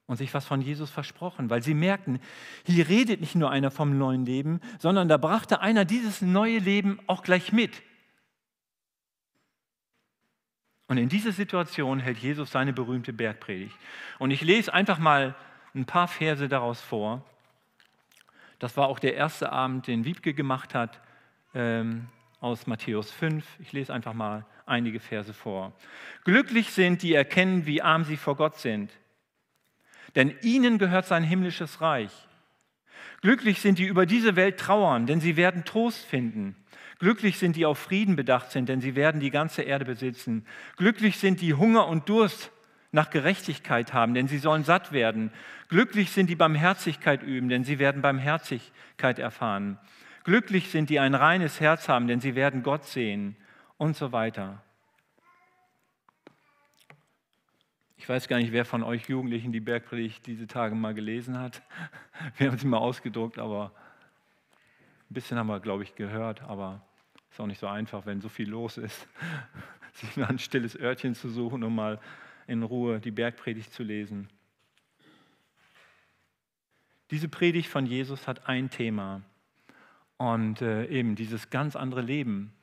und 0.07 0.17
sich 0.17 0.33
was 0.35 0.47
von 0.47 0.61
Jesus 0.61 0.91
versprochen, 0.91 1.51
weil 1.51 1.63
sie 1.63 1.75
merkten, 1.75 2.21
hier 2.65 2.89
redet 2.89 3.21
nicht 3.21 3.35
nur 3.35 3.51
einer 3.51 3.71
vom 3.71 3.97
neuen 3.97 4.27
Leben, 4.27 4.61
sondern 4.79 5.09
da 5.09 5.17
brachte 5.17 5.61
einer 5.61 5.85
dieses 5.85 6.23
neue 6.23 6.59
Leben 6.59 6.99
auch 7.07 7.23
gleich 7.23 7.53
mit. 7.53 7.83
Und 10.87 10.99
in 10.99 11.09
dieser 11.09 11.33
Situation 11.33 11.99
hält 12.01 12.19
Jesus 12.19 12.51
seine 12.51 12.75
berühmte 12.75 13.13
Bergpredigt. 13.13 13.77
Und 14.19 14.31
ich 14.31 14.43
lese 14.43 14.73
einfach 14.73 14.99
mal 14.99 15.35
ein 15.75 15.87
paar 15.87 16.09
Verse 16.09 16.47
daraus 16.49 16.81
vor. 16.81 17.25
Das 18.59 18.77
war 18.77 18.89
auch 18.89 18.99
der 18.99 19.15
erste 19.15 19.51
Abend, 19.51 19.87
den 19.87 20.05
Wiebke 20.05 20.35
gemacht 20.35 20.75
hat, 20.75 21.01
ähm, 21.55 22.09
aus 22.41 22.67
Matthäus 22.67 23.11
5. 23.11 23.45
Ich 23.61 23.73
lese 23.73 23.93
einfach 23.95 24.13
mal 24.13 24.45
einige 24.67 25.01
Verse 25.01 25.33
vor. 25.33 25.73
Glücklich 26.25 26.71
sind, 26.71 27.03
die 27.03 27.15
erkennen, 27.15 27.67
wie 27.67 27.83
arm 27.83 28.05
sie 28.05 28.17
vor 28.17 28.37
Gott 28.37 28.59
sind, 28.59 28.91
denn 30.15 30.35
ihnen 30.43 30.79
gehört 30.79 31.07
sein 31.07 31.25
himmlisches 31.25 31.81
Reich. 31.81 32.13
Glücklich 33.21 33.61
sind 33.61 33.79
die 33.79 33.87
über 33.87 34.07
diese 34.07 34.37
Welt 34.37 34.59
trauern, 34.59 35.07
denn 35.07 35.21
sie 35.21 35.37
werden 35.37 35.65
Trost 35.65 36.05
finden. 36.05 36.57
Glücklich 36.99 37.39
sind 37.39 37.57
die 37.57 37.67
auf 37.67 37.79
Frieden 37.79 38.17
bedacht 38.17 38.51
sind, 38.51 38.69
denn 38.69 38.81
sie 38.81 38.95
werden 38.95 39.21
die 39.21 39.31
ganze 39.31 39.63
Erde 39.63 39.85
besitzen. 39.85 40.47
Glücklich 40.77 41.19
sind 41.19 41.41
die 41.41 41.55
Hunger 41.55 41.89
und 41.89 42.09
Durst 42.09 42.51
nach 42.93 43.11
Gerechtigkeit 43.11 43.93
haben, 43.93 44.15
denn 44.15 44.29
sie 44.29 44.39
sollen 44.39 44.63
satt 44.63 44.93
werden. 44.93 45.33
Glücklich 45.69 46.11
sind 46.13 46.31
die 46.31 46.37
Barmherzigkeit 46.37 47.23
üben, 47.23 47.49
denn 47.49 47.65
sie 47.65 47.79
werden 47.79 48.03
Barmherzigkeit 48.03 49.19
erfahren. 49.19 49.79
Glücklich 50.23 50.71
sind 50.71 50.91
die 50.91 51.01
ein 51.01 51.15
reines 51.15 51.61
Herz 51.61 51.89
haben, 51.89 52.07
denn 52.07 52.21
sie 52.21 52.35
werden 52.35 52.63
Gott 52.63 52.85
sehen 52.85 53.37
und 53.85 53.97
so 53.97 54.13
weiter. 54.13 54.63
Ich 57.99 58.09
weiß 58.09 58.29
gar 58.29 58.39
nicht, 58.39 58.51
wer 58.51 58.65
von 58.65 58.83
euch 58.83 59.11
Jugendlichen 59.11 59.53
die 59.53 59.61
Bergpredigt 59.61 60.27
diese 60.27 60.47
Tage 60.47 60.75
mal 60.75 60.95
gelesen 60.95 61.39
hat. 61.39 61.63
Wir 62.39 62.51
haben 62.51 62.57
sie 62.57 62.67
mal 62.67 62.79
ausgedruckt, 62.79 63.39
aber 63.39 63.73
ein 65.11 65.15
bisschen 65.15 65.39
haben 65.39 65.49
wir, 65.49 65.61
glaube 65.61 65.83
ich, 65.83 65.95
gehört, 65.97 66.43
aber 66.43 66.81
ist 67.31 67.39
auch 67.39 67.47
nicht 67.47 67.61
so 67.61 67.67
einfach, 67.67 68.07
wenn 68.07 68.23
so 68.23 68.31
viel 68.31 68.49
los 68.49 68.79
ist, 68.79 69.07
sich 69.93 70.17
mal 70.17 70.29
ein 70.29 70.39
stilles 70.39 70.81
Örtchen 70.81 71.15
zu 71.15 71.29
suchen, 71.29 71.63
um 71.63 71.75
mal 71.75 72.01
in 72.47 72.63
Ruhe 72.63 73.01
die 73.01 73.11
Bergpredigt 73.11 73.71
zu 73.73 73.83
lesen. 73.83 74.29
Diese 77.11 77.29
Predigt 77.29 77.69
von 77.69 77.85
Jesus 77.85 78.27
hat 78.27 78.49
ein 78.49 78.71
Thema 78.71 79.21
und 80.17 80.63
äh, 80.63 80.87
eben 80.87 81.17
dieses 81.17 81.51
ganz 81.51 81.77
andere 81.77 82.01
Leben. 82.01 82.55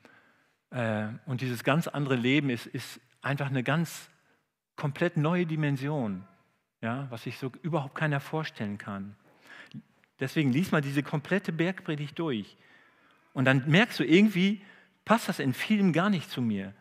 Äh, 0.72 1.08
und 1.26 1.40
dieses 1.40 1.64
ganz 1.64 1.86
andere 1.86 2.16
Leben 2.16 2.50
ist, 2.50 2.66
ist 2.66 3.00
einfach 3.20 3.46
eine 3.46 3.62
ganz 3.62 4.10
komplett 4.76 5.16
neue 5.16 5.46
Dimension, 5.46 6.24
ja, 6.80 7.06
was 7.10 7.22
sich 7.24 7.38
so 7.38 7.52
überhaupt 7.62 7.94
keiner 7.94 8.20
vorstellen 8.20 8.78
kann. 8.78 9.14
Deswegen 10.18 10.52
lies 10.52 10.72
mal 10.72 10.80
diese 10.80 11.02
komplette 11.02 11.52
Bergpredigt 11.52 12.18
durch. 12.18 12.56
Und 13.32 13.44
dann 13.44 13.64
merkst 13.68 13.98
du, 13.98 14.04
irgendwie 14.04 14.62
passt 15.04 15.28
das 15.28 15.38
in 15.38 15.54
vielen 15.54 15.92
gar 15.92 16.10
nicht 16.10 16.30
zu 16.30 16.40
mir. 16.42 16.74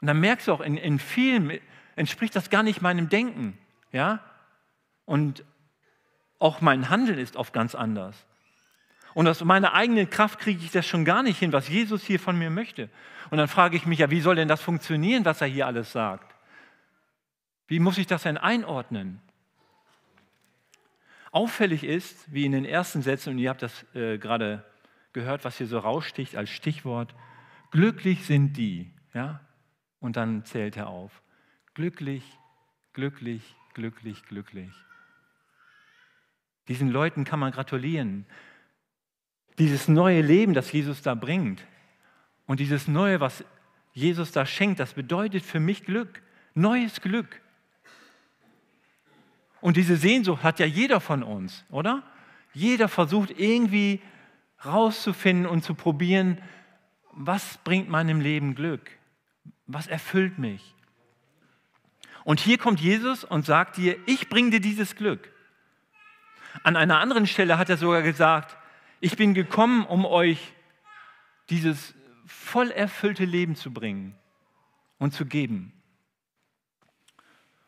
Und 0.00 0.06
dann 0.08 0.20
merkst 0.20 0.48
du 0.48 0.52
auch, 0.52 0.60
in, 0.60 0.76
in 0.76 0.98
vielen 0.98 1.58
entspricht 1.96 2.34
das 2.34 2.50
gar 2.50 2.62
nicht 2.62 2.82
meinem 2.82 3.08
Denken. 3.08 3.58
Ja? 3.92 4.20
Und 5.04 5.44
auch 6.38 6.60
mein 6.60 6.88
Handeln 6.88 7.18
ist 7.18 7.36
oft 7.36 7.52
ganz 7.52 7.74
anders. 7.74 8.26
Und 9.14 9.28
aus 9.28 9.44
meiner 9.44 9.74
eigenen 9.74 10.08
Kraft 10.08 10.38
kriege 10.38 10.64
ich 10.64 10.70
das 10.70 10.86
schon 10.86 11.04
gar 11.04 11.22
nicht 11.22 11.38
hin, 11.38 11.52
was 11.52 11.68
Jesus 11.68 12.02
hier 12.02 12.18
von 12.18 12.38
mir 12.38 12.50
möchte. 12.50 12.88
Und 13.30 13.38
dann 13.38 13.48
frage 13.48 13.76
ich 13.76 13.86
mich 13.86 13.98
ja, 13.98 14.10
wie 14.10 14.20
soll 14.20 14.36
denn 14.36 14.48
das 14.48 14.62
funktionieren, 14.62 15.24
was 15.24 15.40
er 15.40 15.46
hier 15.46 15.66
alles 15.66 15.92
sagt? 15.92 16.34
Wie 17.66 17.78
muss 17.78 17.98
ich 17.98 18.06
das 18.06 18.24
denn 18.24 18.36
einordnen? 18.36 19.20
Auffällig 21.30 21.84
ist, 21.84 22.32
wie 22.32 22.44
in 22.44 22.52
den 22.52 22.64
ersten 22.64 23.00
Sätzen, 23.00 23.30
und 23.30 23.38
ihr 23.38 23.48
habt 23.48 23.62
das 23.62 23.86
äh, 23.94 24.18
gerade 24.18 24.64
gehört, 25.12 25.44
was 25.44 25.56
hier 25.56 25.66
so 25.66 25.78
raussticht 25.78 26.36
als 26.36 26.50
Stichwort, 26.50 27.14
glücklich 27.70 28.26
sind 28.26 28.56
die. 28.56 28.92
Ja? 29.14 29.40
Und 30.00 30.16
dann 30.16 30.44
zählt 30.44 30.76
er 30.76 30.88
auf. 30.88 31.22
Glücklich, 31.74 32.24
glücklich, 32.92 33.54
glücklich, 33.72 34.22
glücklich. 34.24 34.72
Diesen 36.68 36.90
Leuten 36.90 37.24
kann 37.24 37.40
man 37.40 37.52
gratulieren. 37.52 38.26
Dieses 39.58 39.88
neue 39.88 40.22
Leben, 40.22 40.54
das 40.54 40.72
Jesus 40.72 41.02
da 41.02 41.14
bringt 41.14 41.62
und 42.46 42.60
dieses 42.60 42.88
Neue, 42.88 43.20
was 43.20 43.44
Jesus 43.92 44.32
da 44.32 44.46
schenkt, 44.46 44.80
das 44.80 44.94
bedeutet 44.94 45.44
für 45.44 45.60
mich 45.60 45.84
Glück, 45.84 46.22
neues 46.54 47.00
Glück. 47.00 47.40
Und 49.60 49.76
diese 49.76 49.96
Sehnsucht 49.96 50.42
hat 50.42 50.58
ja 50.58 50.66
jeder 50.66 51.00
von 51.00 51.22
uns, 51.22 51.64
oder? 51.70 52.02
Jeder 52.52 52.88
versucht 52.88 53.38
irgendwie 53.38 54.00
rauszufinden 54.64 55.46
und 55.46 55.62
zu 55.62 55.74
probieren, 55.74 56.38
was 57.12 57.58
bringt 57.58 57.88
meinem 57.88 58.20
Leben 58.20 58.54
Glück? 58.54 58.90
Was 59.66 59.86
erfüllt 59.86 60.38
mich? 60.38 60.74
Und 62.24 62.40
hier 62.40 62.58
kommt 62.58 62.80
Jesus 62.80 63.24
und 63.24 63.46
sagt 63.46 63.76
dir, 63.76 63.96
ich 64.06 64.28
bringe 64.28 64.50
dir 64.50 64.60
dieses 64.60 64.96
Glück. 64.96 65.30
An 66.62 66.76
einer 66.76 67.00
anderen 67.00 67.26
Stelle 67.26 67.58
hat 67.58 67.70
er 67.70 67.76
sogar 67.76 68.02
gesagt, 68.02 68.56
ich 69.02 69.16
bin 69.16 69.34
gekommen, 69.34 69.84
um 69.84 70.06
euch 70.06 70.54
dieses 71.50 71.92
voll 72.24 72.70
erfüllte 72.70 73.24
Leben 73.24 73.56
zu 73.56 73.72
bringen 73.72 74.16
und 74.98 75.12
zu 75.12 75.26
geben. 75.26 75.72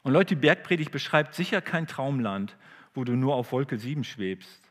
Und 0.02 0.12
Leute, 0.12 0.36
die 0.36 0.40
Bergpredigt 0.40 0.92
beschreibt 0.92 1.34
sicher 1.34 1.60
kein 1.60 1.88
Traumland, 1.88 2.56
wo 2.94 3.02
du 3.02 3.16
nur 3.16 3.34
auf 3.34 3.50
Wolke 3.50 3.78
7 3.78 4.04
schwebst. 4.04 4.62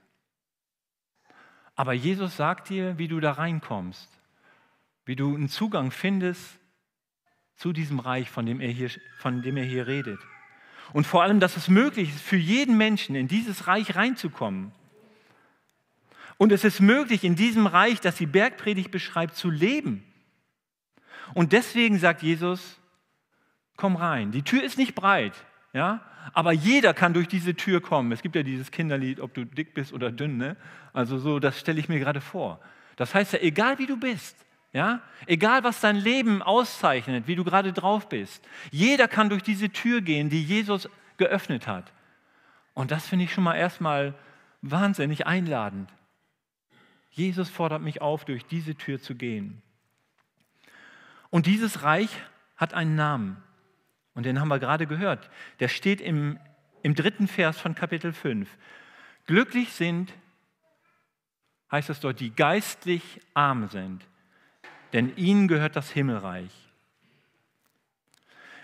Aber 1.75 1.91
Jesus 1.91 2.37
sagt 2.37 2.69
dir, 2.69 2.97
wie 2.97 3.09
du 3.09 3.19
da 3.19 3.33
reinkommst, 3.33 4.09
wie 5.05 5.17
du 5.17 5.35
einen 5.35 5.49
Zugang 5.49 5.91
findest 5.91 6.59
zu 7.55 7.73
diesem 7.73 7.99
Reich, 7.99 8.29
von 8.29 8.45
dem 8.45 8.61
er 8.61 8.69
hier, 8.69 8.89
von 9.17 9.41
dem 9.41 9.57
er 9.57 9.65
hier 9.65 9.85
redet. 9.87 10.19
Und 10.93 11.05
vor 11.05 11.23
allem, 11.23 11.41
dass 11.41 11.57
es 11.57 11.67
möglich 11.67 12.09
ist, 12.09 12.21
für 12.21 12.37
jeden 12.37 12.77
Menschen 12.77 13.15
in 13.15 13.27
dieses 13.27 13.67
Reich 13.67 13.97
reinzukommen. 13.97 14.71
Und 16.37 16.51
es 16.51 16.63
ist 16.63 16.79
möglich, 16.79 17.23
in 17.23 17.35
diesem 17.35 17.67
Reich, 17.67 18.01
das 18.01 18.15
die 18.15 18.25
Bergpredigt 18.25 18.91
beschreibt, 18.91 19.35
zu 19.35 19.49
leben. 19.49 20.03
Und 21.33 21.53
deswegen 21.53 21.99
sagt 21.99 22.21
Jesus, 22.21 22.79
komm 23.77 23.95
rein. 23.95 24.31
Die 24.31 24.43
Tür 24.43 24.63
ist 24.63 24.77
nicht 24.77 24.95
breit, 24.95 25.33
ja, 25.73 26.01
aber 26.33 26.51
jeder 26.51 26.93
kann 26.93 27.13
durch 27.13 27.27
diese 27.27 27.55
Tür 27.55 27.81
kommen. 27.81 28.11
Es 28.11 28.21
gibt 28.21 28.35
ja 28.35 28.43
dieses 28.43 28.71
Kinderlied, 28.71 29.19
ob 29.19 29.33
du 29.33 29.45
dick 29.45 29.73
bist 29.73 29.93
oder 29.93 30.11
dünn, 30.11 30.37
ne? 30.37 30.55
Also 30.93 31.17
so, 31.17 31.39
das 31.39 31.59
stelle 31.59 31.79
ich 31.79 31.89
mir 31.89 31.99
gerade 31.99 32.21
vor. 32.21 32.59
Das 32.95 33.13
heißt 33.13 33.33
ja, 33.33 33.39
egal 33.39 33.79
wie 33.79 33.87
du 33.87 33.97
bist, 33.97 34.37
ja, 34.71 35.01
egal 35.25 35.63
was 35.63 35.81
dein 35.81 35.95
Leben 35.95 36.41
auszeichnet, 36.41 37.27
wie 37.27 37.35
du 37.35 37.43
gerade 37.43 37.73
drauf 37.73 38.09
bist, 38.09 38.47
jeder 38.71 39.07
kann 39.07 39.29
durch 39.29 39.43
diese 39.43 39.69
Tür 39.69 40.01
gehen, 40.01 40.29
die 40.29 40.43
Jesus 40.43 40.89
geöffnet 41.17 41.67
hat. 41.67 41.91
Und 42.73 42.91
das 42.91 43.07
finde 43.07 43.25
ich 43.25 43.33
schon 43.33 43.43
mal 43.43 43.55
erstmal 43.55 44.15
wahnsinnig 44.61 45.27
einladend. 45.27 45.89
Jesus 47.13 47.47
fordert 47.49 47.81
mich 47.81 48.01
auf, 48.01 48.25
durch 48.25 48.45
diese 48.45 48.75
Tür 48.75 48.99
zu 48.99 49.13
gehen. 49.13 49.61
Und 51.29 51.45
dieses 51.45 51.83
Reich 51.83 52.09
hat 52.57 52.73
einen 52.73 52.95
Namen. 52.95 53.41
Und 54.15 54.25
den 54.25 54.39
haben 54.39 54.47
wir 54.47 54.59
gerade 54.59 54.87
gehört. 54.87 55.29
Der 55.59 55.67
steht 55.67 56.01
im, 56.01 56.39
im 56.81 56.95
dritten 56.95 57.27
Vers 57.27 57.59
von 57.59 57.75
Kapitel 57.75 58.13
5. 58.13 58.49
Glücklich 59.27 59.73
sind, 59.73 60.11
heißt 61.71 61.89
es 61.89 61.99
dort, 61.99 62.19
die 62.19 62.35
geistlich 62.35 63.21
arm 63.33 63.69
sind, 63.69 64.05
denn 64.91 65.15
ihnen 65.15 65.47
gehört 65.47 65.75
das 65.75 65.91
Himmelreich. 65.91 66.51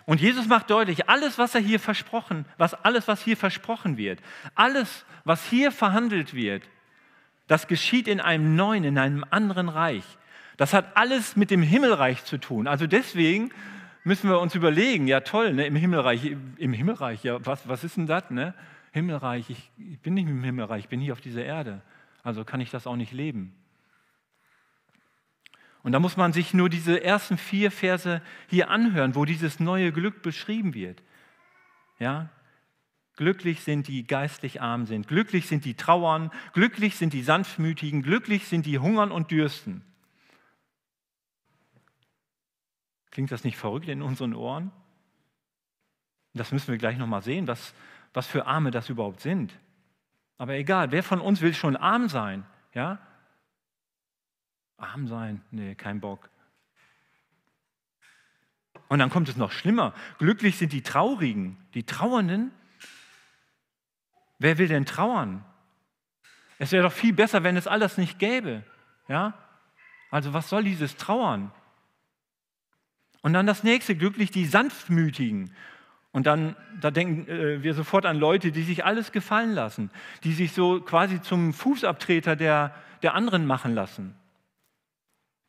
Und 0.05 0.21
Jesus 0.21 0.47
macht 0.47 0.71
deutlich, 0.71 1.07
alles, 1.07 1.37
was 1.37 1.53
er 1.53 1.61
hier 1.61 1.79
versprochen, 1.79 2.45
was 2.57 2.73
alles, 2.73 3.07
was 3.07 3.23
hier 3.23 3.37
versprochen 3.37 3.97
wird, 3.97 4.19
alles, 4.55 5.05
was 5.23 5.47
hier 5.47 5.71
verhandelt 5.71 6.33
wird, 6.33 6.63
das 7.49 7.67
geschieht 7.67 8.07
in 8.07 8.21
einem 8.21 8.55
neuen, 8.55 8.83
in 8.83 8.97
einem 8.99 9.25
anderen 9.31 9.69
Reich. 9.69 10.05
Das 10.55 10.73
hat 10.73 10.95
alles 10.95 11.35
mit 11.35 11.49
dem 11.49 11.63
Himmelreich 11.63 12.23
zu 12.23 12.37
tun. 12.37 12.67
Also 12.67 12.85
deswegen 12.85 13.49
müssen 14.03 14.29
wir 14.29 14.39
uns 14.39 14.53
überlegen, 14.53 15.07
ja 15.07 15.21
toll, 15.21 15.53
ne, 15.53 15.65
im 15.65 15.75
Himmelreich, 15.75 16.35
im 16.57 16.73
Himmelreich, 16.73 17.23
ja, 17.23 17.43
was, 17.43 17.67
was 17.67 17.83
ist 17.83 17.97
denn 17.97 18.05
das? 18.05 18.29
Ne? 18.29 18.53
Himmelreich, 18.91 19.49
ich, 19.49 19.71
ich 19.77 19.99
bin 19.99 20.13
nicht 20.13 20.27
im 20.27 20.43
Himmelreich, 20.43 20.83
ich 20.83 20.89
bin 20.89 20.99
hier 21.01 21.13
auf 21.13 21.21
dieser 21.21 21.43
Erde. 21.43 21.81
Also 22.21 22.45
kann 22.45 22.61
ich 22.61 22.69
das 22.69 22.85
auch 22.85 22.95
nicht 22.95 23.13
leben. 23.13 23.55
Und 25.81 25.93
da 25.93 25.99
muss 25.99 26.17
man 26.17 26.33
sich 26.33 26.53
nur 26.53 26.69
diese 26.69 27.03
ersten 27.03 27.39
vier 27.39 27.71
Verse 27.71 28.21
hier 28.47 28.69
anhören, 28.69 29.15
wo 29.15 29.25
dieses 29.25 29.59
neue 29.59 29.91
Glück 29.91 30.21
beschrieben 30.21 30.75
wird. 30.75 31.01
Ja? 31.97 32.29
Glücklich 33.19 33.65
sind 33.65 33.89
die 33.89 34.07
geistlich 34.07 34.61
arm 34.61 34.85
sind, 34.85 35.09
glücklich 35.09 35.49
sind 35.49 35.65
die 35.65 35.73
trauern, 35.73 36.31
glücklich 36.53 36.95
sind 36.95 37.11
die 37.11 37.21
sanftmütigen, 37.21 38.01
glücklich 38.01 38.47
sind 38.47 38.65
die 38.65 38.79
hungern 38.79 39.11
und 39.11 39.29
dürsten. 39.29 39.83
Klingt 43.11 43.29
das 43.29 43.43
nicht 43.43 43.57
verrückt 43.57 43.89
in 43.89 44.01
unseren 44.01 44.33
Ohren? 44.33 44.71
Das 46.33 46.53
müssen 46.53 46.69
wir 46.69 46.77
gleich 46.77 46.97
nochmal 46.97 47.21
sehen, 47.21 47.45
was, 47.45 47.73
was 48.13 48.25
für 48.25 48.45
Arme 48.45 48.71
das 48.71 48.87
überhaupt 48.87 49.19
sind. 49.19 49.53
Aber 50.37 50.53
egal, 50.53 50.91
wer 50.91 51.03
von 51.03 51.19
uns 51.19 51.41
will 51.41 51.53
schon 51.53 51.75
arm 51.75 52.07
sein? 52.07 52.45
Ja? 52.73 52.99
Arm 54.77 55.09
sein? 55.09 55.41
Nee, 55.51 55.75
kein 55.75 55.99
Bock. 55.99 56.29
Und 58.87 58.99
dann 58.99 59.09
kommt 59.09 59.27
es 59.27 59.35
noch 59.35 59.51
schlimmer. 59.51 59.93
Glücklich 60.19 60.57
sind 60.57 60.71
die 60.71 60.83
Traurigen, 60.83 61.57
die 61.73 61.83
Trauernden. 61.83 62.53
Wer 64.39 64.57
will 64.57 64.67
denn 64.67 64.85
trauern? 64.85 65.45
Es 66.57 66.71
wäre 66.71 66.83
doch 66.83 66.93
viel 66.93 67.13
besser, 67.13 67.43
wenn 67.43 67.57
es 67.57 67.67
alles 67.67 67.97
nicht 67.97 68.19
gäbe. 68.19 68.63
Ja? 69.07 69.33
Also 70.11 70.33
was 70.33 70.49
soll 70.49 70.63
dieses 70.63 70.95
Trauern? 70.95 71.51
Und 73.21 73.33
dann 73.33 73.45
das 73.45 73.63
nächste, 73.63 73.95
glücklich 73.95 74.31
die 74.31 74.45
Sanftmütigen. 74.45 75.53
Und 76.11 76.25
dann, 76.25 76.55
da 76.79 76.89
denken 76.89 77.29
äh, 77.29 77.61
wir 77.63 77.73
sofort 77.73 78.05
an 78.05 78.17
Leute, 78.17 78.51
die 78.51 78.63
sich 78.63 78.83
alles 78.83 79.11
gefallen 79.11 79.51
lassen, 79.51 79.91
die 80.23 80.33
sich 80.33 80.53
so 80.53 80.81
quasi 80.81 81.21
zum 81.21 81.53
Fußabtreter 81.53 82.35
der, 82.35 82.73
der 83.03 83.13
anderen 83.13 83.45
machen 83.45 83.75
lassen. 83.75 84.15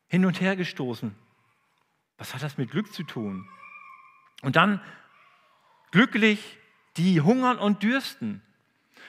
Hin 0.07 0.25
und 0.25 0.39
her 0.41 0.55
gestoßen. 0.55 1.15
Was 2.17 2.33
hat 2.33 2.43
das 2.43 2.57
mit 2.57 2.69
Glück 2.71 2.93
zu 2.93 3.03
tun? 3.03 3.47
Und 4.41 4.55
dann 4.55 4.81
glücklich 5.91 6.57
die 6.97 7.21
hungern 7.21 7.57
und 7.57 7.81
dürsten. 7.83 8.41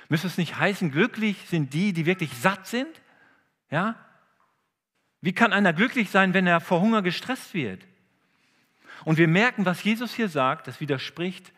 Müsste 0.08 0.26
es 0.26 0.38
nicht 0.38 0.58
heißen, 0.58 0.90
glücklich 0.90 1.36
sind 1.48 1.72
die, 1.74 1.92
die 1.92 2.06
wirklich 2.06 2.36
satt 2.36 2.66
sind? 2.66 3.00
Ja? 3.70 3.96
Wie 5.20 5.32
kann 5.32 5.52
einer 5.52 5.72
glücklich 5.72 6.10
sein, 6.10 6.34
wenn 6.34 6.46
er 6.46 6.60
vor 6.60 6.80
Hunger 6.80 7.02
gestresst 7.02 7.54
wird? 7.54 7.86
Und 9.04 9.18
wir 9.18 9.28
merken, 9.28 9.64
was 9.64 9.82
Jesus 9.82 10.14
hier 10.14 10.28
sagt, 10.28 10.66
das 10.66 10.80
widerspricht 10.80 11.52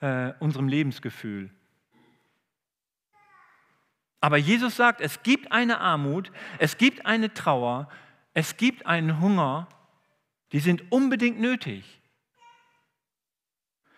äh, 0.00 0.32
unserem 0.40 0.68
Lebensgefühl. 0.68 1.50
Aber 4.20 4.36
Jesus 4.36 4.76
sagt, 4.76 5.00
es 5.00 5.22
gibt 5.22 5.52
eine 5.52 5.78
Armut, 5.78 6.32
es 6.58 6.78
gibt 6.78 7.06
eine 7.06 7.32
Trauer, 7.32 7.88
es 8.34 8.56
gibt 8.56 8.86
einen 8.86 9.20
Hunger, 9.20 9.68
die 10.52 10.60
sind 10.60 10.90
unbedingt 10.90 11.40
nötig. 11.40 12.00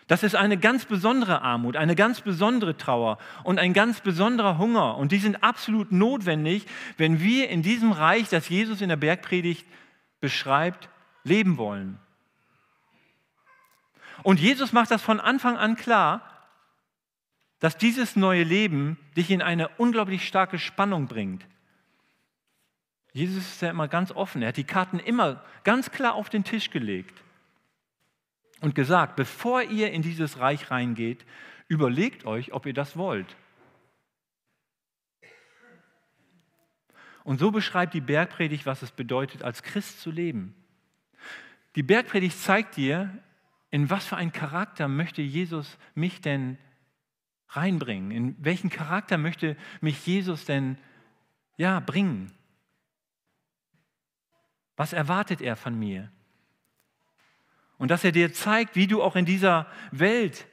Das 0.08 0.22
ist 0.22 0.34
eine 0.34 0.56
ganz 0.56 0.86
besondere 0.86 1.42
Armut, 1.42 1.76
eine 1.76 1.94
ganz 1.94 2.22
besondere 2.22 2.78
Trauer 2.78 3.18
und 3.44 3.58
ein 3.58 3.74
ganz 3.74 4.00
besonderer 4.00 4.56
Hunger. 4.56 4.96
Und 4.96 5.12
die 5.12 5.18
sind 5.18 5.44
absolut 5.44 5.92
notwendig, 5.92 6.64
wenn 6.96 7.20
wir 7.20 7.50
in 7.50 7.62
diesem 7.62 7.92
Reich, 7.92 8.30
das 8.30 8.48
Jesus 8.48 8.80
in 8.80 8.88
der 8.88 8.96
Bergpredigt 8.96 9.66
beschreibt, 10.20 10.88
leben 11.24 11.58
wollen. 11.58 11.98
Und 14.22 14.40
Jesus 14.40 14.72
macht 14.72 14.90
das 14.90 15.02
von 15.02 15.20
Anfang 15.20 15.58
an 15.58 15.76
klar, 15.76 16.22
dass 17.60 17.76
dieses 17.76 18.16
neue 18.16 18.44
Leben 18.44 18.98
dich 19.14 19.30
in 19.30 19.42
eine 19.42 19.68
unglaublich 19.76 20.26
starke 20.26 20.58
Spannung 20.58 21.06
bringt. 21.06 21.44
Jesus 23.12 23.46
ist 23.46 23.62
ja 23.62 23.68
immer 23.68 23.88
ganz 23.88 24.10
offen. 24.10 24.40
Er 24.40 24.48
hat 24.48 24.56
die 24.56 24.64
Karten 24.64 25.00
immer 25.00 25.42
ganz 25.64 25.90
klar 25.90 26.14
auf 26.14 26.30
den 26.30 26.44
Tisch 26.44 26.70
gelegt 26.70 27.22
und 28.60 28.74
gesagt, 28.74 29.16
bevor 29.16 29.62
ihr 29.62 29.92
in 29.92 30.02
dieses 30.02 30.38
Reich 30.38 30.70
reingeht, 30.70 31.24
überlegt 31.68 32.24
euch, 32.24 32.52
ob 32.52 32.66
ihr 32.66 32.74
das 32.74 32.96
wollt. 32.96 33.36
Und 37.24 37.38
so 37.38 37.50
beschreibt 37.50 37.92
die 37.94 38.00
Bergpredigt, 38.00 38.64
was 38.64 38.82
es 38.82 38.90
bedeutet, 38.90 39.42
als 39.42 39.62
Christ 39.62 40.00
zu 40.00 40.10
leben. 40.10 40.54
Die 41.74 41.82
Bergpredigt 41.82 42.38
zeigt 42.38 42.76
dir, 42.76 43.22
in 43.70 43.90
was 43.90 44.06
für 44.06 44.16
einen 44.16 44.32
Charakter 44.32 44.88
möchte 44.88 45.20
Jesus 45.20 45.76
mich 45.94 46.20
denn 46.20 46.56
reinbringen? 47.50 48.10
In 48.10 48.44
welchen 48.44 48.70
Charakter 48.70 49.18
möchte 49.18 49.56
mich 49.80 50.06
Jesus 50.06 50.44
denn 50.44 50.78
ja, 51.56 51.80
bringen? 51.80 52.32
Was 54.76 54.92
erwartet 54.92 55.40
er 55.40 55.56
von 55.56 55.78
mir? 55.78 56.10
Und 57.78 57.90
dass 57.90 58.04
er 58.04 58.12
dir 58.12 58.32
zeigt, 58.32 58.76
wie 58.76 58.86
du 58.86 59.02
auch 59.02 59.16
in 59.16 59.24
dieser 59.24 59.66
Welt 59.92 60.46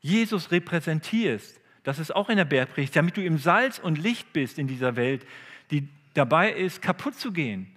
Jesus 0.00 0.50
repräsentierst. 0.50 1.60
Das 1.84 1.98
ist 1.98 2.14
auch 2.14 2.28
in 2.28 2.36
der 2.36 2.44
Bergpredigt, 2.44 2.94
damit 2.94 3.16
du 3.16 3.24
im 3.24 3.38
Salz 3.38 3.78
und 3.78 3.98
Licht 3.98 4.32
bist 4.32 4.58
in 4.58 4.66
dieser 4.66 4.96
Welt, 4.96 5.26
die 5.70 5.88
dabei 6.14 6.52
ist, 6.52 6.82
kaputt 6.82 7.14
zu 7.14 7.32
gehen. 7.32 7.74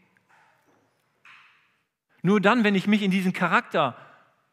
Nur 2.21 2.41
dann, 2.41 2.63
wenn 2.63 2.75
ich 2.75 2.87
mich 2.87 3.03
in 3.03 3.11
diesen 3.11 3.33
Charakter 3.33 3.95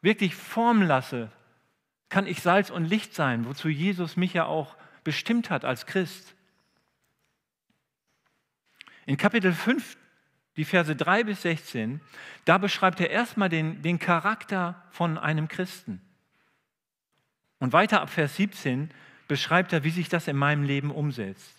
wirklich 0.01 0.35
formen 0.35 0.87
lasse, 0.87 1.31
kann 2.09 2.27
ich 2.27 2.41
Salz 2.41 2.69
und 2.69 2.85
Licht 2.85 3.15
sein, 3.15 3.47
wozu 3.47 3.69
Jesus 3.69 4.15
mich 4.15 4.33
ja 4.33 4.45
auch 4.45 4.75
bestimmt 5.03 5.49
hat 5.49 5.65
als 5.65 5.87
Christ. 5.87 6.35
In 9.07 9.17
Kapitel 9.17 9.51
5 9.51 9.97
die 10.55 10.65
Verse 10.65 10.95
3 10.95 11.23
bis 11.23 11.41
16, 11.41 11.99
da 12.45 12.57
beschreibt 12.57 12.99
er 12.99 13.09
erstmal 13.09 13.49
den, 13.49 13.81
den 13.81 13.99
Charakter 13.99 14.83
von 14.91 15.17
einem 15.17 15.47
Christen. 15.47 16.01
Und 17.59 17.73
weiter 17.73 18.01
ab 18.01 18.09
Vers 18.09 18.35
17 18.35 18.91
beschreibt 19.27 19.73
er, 19.73 19.83
wie 19.83 19.89
sich 19.89 20.09
das 20.09 20.27
in 20.27 20.35
meinem 20.35 20.63
Leben 20.63 20.91
umsetzt. 20.91 21.55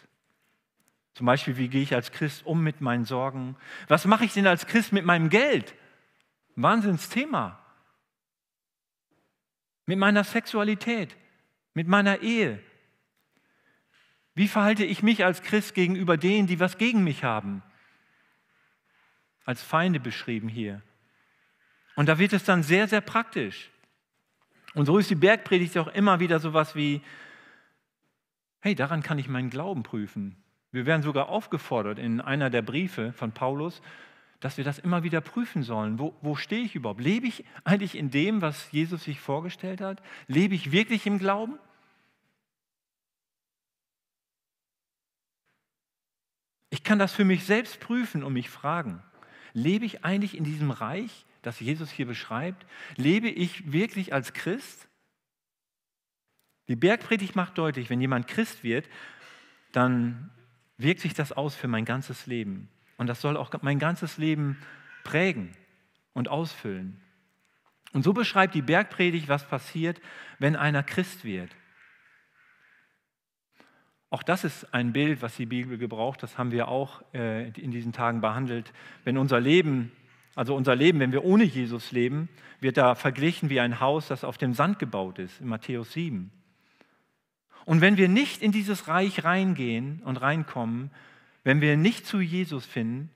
Zum 1.15 1.27
Beispiel, 1.27 1.57
wie 1.57 1.69
gehe 1.69 1.83
ich 1.83 1.95
als 1.95 2.13
Christ 2.13 2.45
um 2.45 2.63
mit 2.63 2.81
meinen 2.81 3.05
Sorgen? 3.05 3.57
Was 3.89 4.05
mache 4.05 4.25
ich 4.25 4.33
denn 4.33 4.47
als 4.47 4.67
Christ 4.67 4.93
mit 4.93 5.05
meinem 5.05 5.29
Geld? 5.29 5.75
Wahnsinnsthema. 6.57 7.59
Mit 9.87 9.99
meiner 9.99 10.25
Sexualität, 10.25 11.17
mit 11.73 11.89
meiner 11.89 12.21
Ehe. 12.21 12.61
Wie 14.35 14.49
verhalte 14.49 14.85
ich 14.85 15.03
mich 15.03 15.25
als 15.25 15.43
Christ 15.43 15.75
gegenüber 15.75 16.17
denen, 16.17 16.49
die 16.49 16.59
was 16.59 16.79
gegen 16.79 17.05
mich 17.05 17.23
haben? 17.23 17.63
Als 19.45 19.63
Feinde 19.63 20.01
beschrieben 20.01 20.49
hier. 20.49 20.83
Und 21.97 22.09
da 22.09 22.19
wird 22.19 22.33
es 22.33 22.45
dann 22.45 22.63
sehr, 22.63 22.89
sehr 22.89 23.01
praktisch. 23.01 23.71
Und 24.75 24.87
so 24.87 24.99
ist 24.99 25.11
die 25.11 25.15
Bergpredigt 25.15 25.79
auch 25.79 25.89
immer 25.89 26.21
wieder 26.21 26.41
sowas 26.41 26.75
wie, 26.75 27.01
hey, 28.61 28.75
daran 28.75 29.03
kann 29.03 29.19
ich 29.19 29.29
meinen 29.29 29.51
Glauben 29.51 29.83
prüfen. 29.83 30.37
Wir 30.73 30.87
werden 30.87 31.03
sogar 31.03 31.29
aufgefordert 31.29 31.99
in 31.99 32.21
einer 32.21 32.51
der 32.51 32.63
Briefe 32.63 33.13
von 33.13 33.31
Paulus, 33.31 33.81
dass 34.41 34.57
wir 34.57 34.65
das 34.65 34.79
immer 34.79 35.05
wieder 35.05 35.21
prüfen 35.21 35.63
sollen. 35.63 35.99
Wo, 35.99 36.15
wo 36.21 36.35
stehe 36.35 36.65
ich 36.65 36.75
überhaupt? 36.75 37.01
Lebe 37.01 37.27
ich 37.27 37.45
eigentlich 37.63 37.97
in 37.97 38.11
dem, 38.11 38.43
was 38.43 38.73
Jesus 38.73 39.05
sich 39.05 39.21
vorgestellt 39.21 39.81
hat? 39.81 40.03
Lebe 40.27 40.55
ich 40.55 40.73
wirklich 40.73 41.07
im 41.07 41.19
Glauben? 41.19 41.59
Ich 46.71 46.83
kann 46.83 46.99
das 46.99 47.13
für 47.13 47.25
mich 47.25 47.45
selbst 47.45 47.79
prüfen 47.79 48.25
und 48.25 48.33
mich 48.33 48.51
fragen, 48.51 49.01
lebe 49.55 49.87
ich 49.87 50.05
eigentlich 50.05 50.37
in 50.37 50.45
diesem 50.45 50.71
Reich, 50.71 51.25
das 51.41 51.61
Jesus 51.61 51.91
hier 51.91 52.07
beschreibt? 52.07 52.67
Lebe 52.97 53.29
ich 53.29 53.73
wirklich 53.73 54.13
als 54.13 54.35
Christ? 54.35 54.89
Die 56.69 56.77
Bergpredigt 56.77 57.37
macht 57.37 57.57
deutlich, 57.57 57.89
wenn 57.89 58.01
jemand 58.01 58.27
Christ 58.27 58.63
wird, 58.65 58.89
dann 59.73 60.31
wirkt 60.77 61.01
sich 61.01 61.15
das 61.15 61.33
aus 61.33 61.55
für 61.55 61.69
mein 61.69 61.85
ganzes 61.85 62.27
Leben. 62.27 62.69
Und 62.97 63.07
das 63.07 63.21
soll 63.21 63.37
auch 63.37 63.53
mein 63.63 63.79
ganzes 63.79 64.19
Leben 64.19 64.59
prägen 65.03 65.55
und 66.13 66.29
ausfüllen. 66.29 67.01
Und 67.93 68.03
so 68.03 68.13
beschreibt 68.13 68.55
die 68.55 68.63
Bergpredigt, 68.63 69.29
was 69.29 69.49
passiert, 69.49 70.01
wenn 70.39 70.57
einer 70.57 70.83
Christ 70.83 71.25
wird. 71.25 71.51
Auch 74.15 74.23
das 74.23 74.45
ist 74.45 74.73
ein 74.73 74.93
Bild, 74.93 75.23
was 75.23 75.35
die 75.35 75.45
Bibel 75.45 75.77
gebraucht. 75.77 76.23
Das 76.23 76.39
haben 76.39 76.53
wir 76.53 76.69
auch 76.69 77.03
äh, 77.15 77.49
in 77.49 77.73
diesen 77.73 77.93
Tagen 77.93 78.21
behandelt. 78.21 78.73
Wenn 79.03 79.19
unser 79.19 79.41
Leben, 79.41 79.91
also 80.37 80.55
unser 80.55 80.77
Leben, 80.77 81.01
wenn 81.01 81.11
wir 81.11 81.25
ohne 81.25 81.43
Jesus 81.43 81.91
leben, 81.91 82.29
wird 82.61 82.77
da 82.77 82.95
verglichen 82.95 83.51
wie 83.51 83.59
ein 83.59 83.81
Haus, 83.81 84.07
das 84.07 84.23
auf 84.23 84.39
dem 84.39 84.55
Sand 84.55 84.79
gebaut 84.79 85.19
ist, 85.19 85.41
in 85.41 85.49
Matthäus 85.49 85.93
7. 85.95 86.31
Und 87.65 87.81
wenn 87.81 87.97
wir 87.97 88.09
nicht 88.09 88.41
in 88.41 88.53
dieses 88.53 88.87
Reich 88.87 89.25
reingehen 89.25 90.01
und 90.05 90.19
reinkommen, 90.19 90.93
wenn 91.43 91.61
wir 91.61 91.77
nicht 91.77 92.07
zu 92.07 92.21
Jesus 92.21 92.65
finden, 92.65 93.11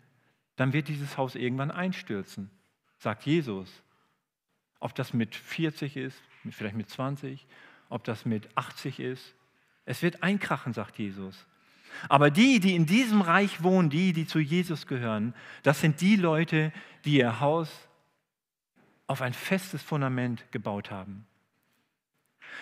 dann 0.56 0.72
wird 0.72 0.88
dieses 0.88 1.16
Haus 1.16 1.36
irgendwann 1.36 1.70
einstürzen, 1.70 2.50
sagt 2.98 3.24
Jesus. 3.24 3.84
Ob 4.80 4.96
das 4.96 5.12
mit 5.12 5.36
40 5.36 5.96
ist, 5.96 6.20
vielleicht 6.50 6.74
mit 6.74 6.90
20, 6.90 7.46
ob 7.88 8.02
das 8.02 8.24
mit 8.24 8.48
80 8.56 8.98
ist. 8.98 9.36
Es 9.88 10.02
wird 10.02 10.22
einkrachen, 10.22 10.72
sagt 10.72 10.98
Jesus. 10.98 11.46
Aber 12.08 12.30
die, 12.30 12.60
die 12.60 12.76
in 12.76 12.86
diesem 12.86 13.22
Reich 13.22 13.62
wohnen, 13.62 13.90
die, 13.90 14.12
die 14.12 14.26
zu 14.26 14.38
Jesus 14.38 14.86
gehören, 14.86 15.34
das 15.62 15.80
sind 15.80 16.00
die 16.00 16.16
Leute, 16.16 16.72
die 17.04 17.16
ihr 17.16 17.40
Haus 17.40 17.70
auf 19.06 19.22
ein 19.22 19.32
festes 19.32 19.82
Fundament 19.82 20.44
gebaut 20.52 20.90
haben 20.90 21.26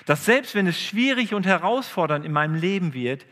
dass 0.04 0.24
selbst 0.24 0.54
wenn 0.54 0.66
es 0.66 0.80
schwierig 0.80 1.32
und 1.32 1.46
herausfordernd 1.46 2.24
in 2.24 2.32
meinem 2.32 2.54
Leben 2.54 2.92
wird, 2.92 3.24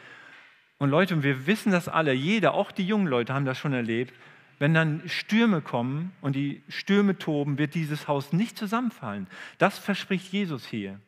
und 0.78 0.90
Leute, 0.90 1.22
wir 1.22 1.46
wissen 1.46 1.70
das 1.70 1.88
alle, 1.88 2.12
jeder, 2.12 2.52
auch 2.54 2.72
die 2.72 2.86
jungen 2.86 3.06
Leute 3.06 3.32
haben 3.32 3.44
das 3.44 3.56
schon 3.56 3.72
erlebt, 3.72 4.12
wenn 4.58 4.74
dann 4.74 5.02
Stürme 5.06 5.60
kommen 5.60 6.12
und 6.20 6.34
die 6.34 6.62
Stürme 6.68 7.16
toben, 7.16 7.58
wird 7.58 7.74
dieses 7.74 8.08
Haus 8.08 8.32
nicht 8.32 8.58
zusammenfallen. 8.58 9.28
Das 9.58 9.78
verspricht 9.78 10.32
Jesus 10.32 10.66
hier. 10.66 11.00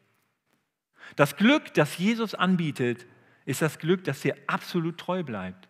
Das 1.14 1.36
Glück, 1.36 1.72
das 1.74 1.98
Jesus 1.98 2.34
anbietet, 2.34 3.06
ist 3.44 3.62
das 3.62 3.78
Glück, 3.78 4.04
das 4.04 4.20
dir 4.20 4.36
absolut 4.46 4.98
treu 4.98 5.22
bleibt. 5.22 5.68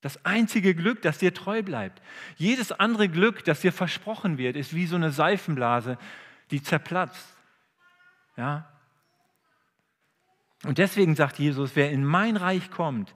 Das 0.00 0.24
einzige 0.24 0.74
Glück, 0.74 1.02
das 1.02 1.18
dir 1.18 1.34
treu 1.34 1.62
bleibt. 1.62 2.02
Jedes 2.36 2.70
andere 2.70 3.08
Glück, 3.08 3.44
das 3.44 3.62
dir 3.62 3.72
versprochen 3.72 4.38
wird, 4.38 4.54
ist 4.54 4.74
wie 4.74 4.86
so 4.86 4.96
eine 4.96 5.10
Seifenblase, 5.10 5.98
die 6.50 6.62
zerplatzt. 6.62 7.36
Ja? 8.36 8.70
Und 10.64 10.78
deswegen 10.78 11.16
sagt 11.16 11.38
Jesus, 11.38 11.74
wer 11.74 11.90
in 11.90 12.04
mein 12.04 12.36
Reich 12.36 12.70
kommt, 12.70 13.14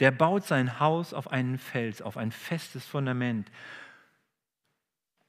der 0.00 0.10
baut 0.10 0.44
sein 0.44 0.78
Haus 0.78 1.12
auf 1.14 1.30
einen 1.30 1.58
Fels, 1.58 2.02
auf 2.02 2.16
ein 2.16 2.30
festes 2.30 2.84
Fundament. 2.86 3.50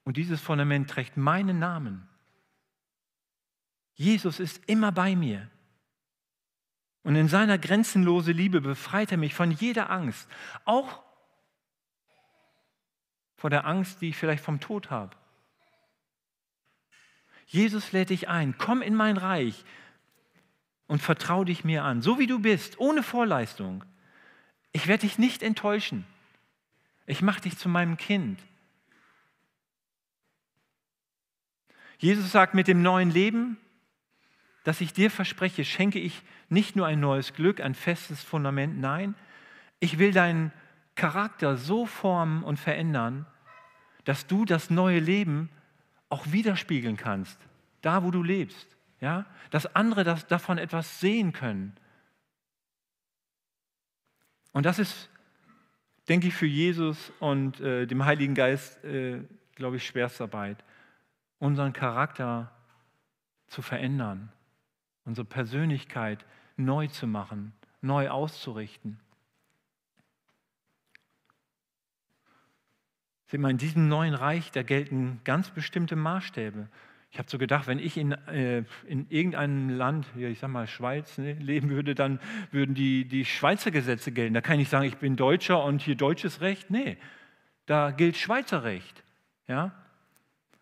Und 0.04 0.18
dieses 0.18 0.42
Fundament 0.42 0.90
trägt 0.90 1.18
meinen 1.18 1.60
Namen. 1.60 2.08
Jesus 3.98 4.40
ist 4.40 4.62
immer 4.68 4.92
bei 4.92 5.16
mir. 5.16 5.50
Und 7.04 7.16
in 7.16 7.28
seiner 7.28 7.58
grenzenlose 7.58 8.32
Liebe 8.32 8.62
befreit 8.62 9.12
er 9.12 9.18
mich 9.18 9.34
von 9.34 9.52
jeder 9.52 9.90
Angst, 9.90 10.30
auch 10.66 11.04
vor 13.36 13.50
der 13.50 13.66
Angst, 13.66 14.02
die 14.02 14.10
ich 14.10 14.18
vielleicht 14.18 14.44
vom 14.44 14.60
Tod 14.60 14.92
habe. 14.92 15.16
Jesus 17.48 17.92
lädt 17.92 18.10
dich 18.12 18.28
ein, 18.28 18.58
komm 18.58 18.82
in 18.82 18.94
mein 18.94 19.18
Reich 19.18 19.66
und 20.88 21.02
vertrau 21.02 21.44
dich 21.44 21.64
mir 21.64 21.84
an, 21.84 22.02
so 22.02 22.20
wie 22.20 22.28
du 22.28 22.40
bist, 22.40 22.80
ohne 22.80 23.02
Vorleistung. 23.02 23.84
Ich 24.74 24.88
werde 24.88 25.02
dich 25.02 25.18
nicht 25.18 25.42
enttäuschen. 25.42 26.06
Ich 27.08 27.22
mache 27.22 27.42
dich 27.42 27.58
zu 27.58 27.68
meinem 27.68 27.98
Kind. 27.98 28.40
Jesus 31.98 32.32
sagt, 32.32 32.54
mit 32.54 32.68
dem 32.68 32.84
neuen 32.84 33.10
Leben, 33.10 33.58
das 34.68 34.82
ich 34.82 34.92
dir 34.92 35.10
verspreche, 35.10 35.64
schenke 35.64 35.98
ich 35.98 36.24
nicht 36.50 36.76
nur 36.76 36.86
ein 36.88 37.00
neues 37.00 37.34
Glück, 37.34 37.62
ein 37.62 37.74
festes 37.74 38.22
Fundament, 38.22 38.78
nein, 38.78 39.16
ich 39.80 39.98
will 39.98 40.12
deinen 40.12 40.52
Charakter 40.96 41.56
so 41.56 41.86
formen 41.86 42.44
und 42.44 42.60
verändern, 42.60 43.26
dass 44.04 44.28
du 44.28 44.44
das 44.44 44.70
neue 44.70 45.00
Leben 45.00 45.50
auch 46.10 46.34
widerspiegeln 46.34 46.98
kannst, 46.98 47.40
da 47.82 48.04
wo 48.04 48.12
du 48.12 48.22
lebst. 48.22 48.76
Ja? 49.00 49.26
Dass 49.52 49.74
andere 49.74 50.04
das, 50.04 50.28
davon 50.28 50.58
etwas 50.58 51.00
sehen 51.00 51.32
können. 51.32 51.74
Und 54.52 54.66
das 54.66 54.80
ist, 54.80 55.10
denke 56.10 56.28
ich, 56.28 56.34
für 56.34 56.46
Jesus 56.46 57.14
und 57.22 57.62
äh, 57.62 57.86
dem 57.86 58.04
Heiligen 58.04 58.36
Geist, 58.36 58.84
äh, 58.84 59.22
glaube 59.56 59.78
ich, 59.78 59.88
Schwerstarbeit, 59.88 60.62
unseren 61.40 61.72
Charakter 61.72 62.52
zu 63.48 63.62
verändern, 63.62 64.30
unsere 65.08 65.26
Persönlichkeit 65.26 66.26
neu 66.58 66.88
zu 66.88 67.08
machen, 67.08 67.54
neu 67.82 68.10
auszurichten. 68.10 69.00
Seht 73.28 73.40
mal, 73.40 73.50
in 73.50 73.58
diesem 73.58 73.88
neuen 73.88 74.14
Reich, 74.14 74.52
da 74.52 74.64
gelten 74.64 75.20
ganz 75.24 75.50
bestimmte 75.50 75.96
Maßstäbe. 75.96 76.68
Ich 77.12 77.20
habe 77.20 77.30
so 77.30 77.38
gedacht, 77.38 77.68
wenn 77.68 77.80
ich 77.80 77.98
in, 77.98 78.12
äh, 78.12 78.64
in 78.86 79.10
irgendeinem 79.10 79.70
Land, 79.70 80.06
ja, 80.16 80.28
ich 80.28 80.40
sag 80.40 80.50
mal 80.50 80.68
Schweiz, 80.68 81.18
ne, 81.18 81.34
leben 81.34 81.70
würde, 81.70 81.96
dann 81.96 82.20
würden 82.52 82.76
die, 82.76 83.06
die 83.06 83.26
Schweizer 83.26 83.72
Gesetze 83.72 84.12
gelten. 84.12 84.34
Da 84.34 84.42
kann 84.42 84.60
ich 84.60 84.70
sagen, 84.70 84.86
ich 84.86 84.98
bin 84.98 85.16
Deutscher 85.16 85.64
und 85.64 85.82
hier 85.82 85.96
deutsches 85.96 86.42
Recht. 86.42 86.70
Nee, 86.70 86.98
da 87.66 87.92
gilt 87.92 88.18
Schweizer 88.18 88.64
Recht. 88.64 89.04
Ja? 89.48 89.72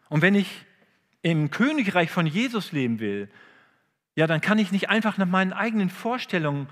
Und 0.09 0.21
wenn 0.21 0.35
ich 0.35 0.65
im 1.23 1.49
Königreich 1.49 2.11
von 2.11 2.27
Jesus 2.27 2.71
leben 2.71 2.99
will, 2.99 3.29
ja, 4.15 4.27
dann 4.27 4.41
kann 4.41 4.59
ich 4.59 4.71
nicht 4.71 4.89
einfach 4.89 5.17
nach 5.17 5.27
meinen 5.27 5.53
eigenen 5.53 5.89
Vorstellungen 5.89 6.67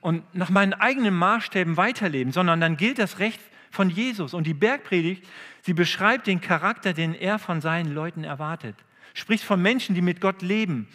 und 0.00 0.22
nach 0.34 0.50
meinen 0.50 0.74
eigenen 0.74 1.14
Maßstäben 1.14 1.76
weiterleben, 1.76 2.32
sondern 2.32 2.60
dann 2.60 2.76
gilt 2.76 2.98
das 2.98 3.18
Recht 3.18 3.40
von 3.70 3.88
Jesus. 3.88 4.34
Und 4.34 4.46
die 4.46 4.54
Bergpredigt, 4.54 5.26
sie 5.62 5.72
beschreibt 5.74 6.26
den 6.26 6.40
Charakter, 6.40 6.92
den 6.92 7.14
er 7.14 7.38
von 7.38 7.60
seinen 7.60 7.92
Leuten 7.94 8.24
erwartet. 8.24 8.76
Spricht 9.14 9.44
von 9.44 9.60
Menschen, 9.60 9.94
die 9.94 10.02
mit 10.02 10.20
Gott 10.20 10.42
leben 10.42 10.88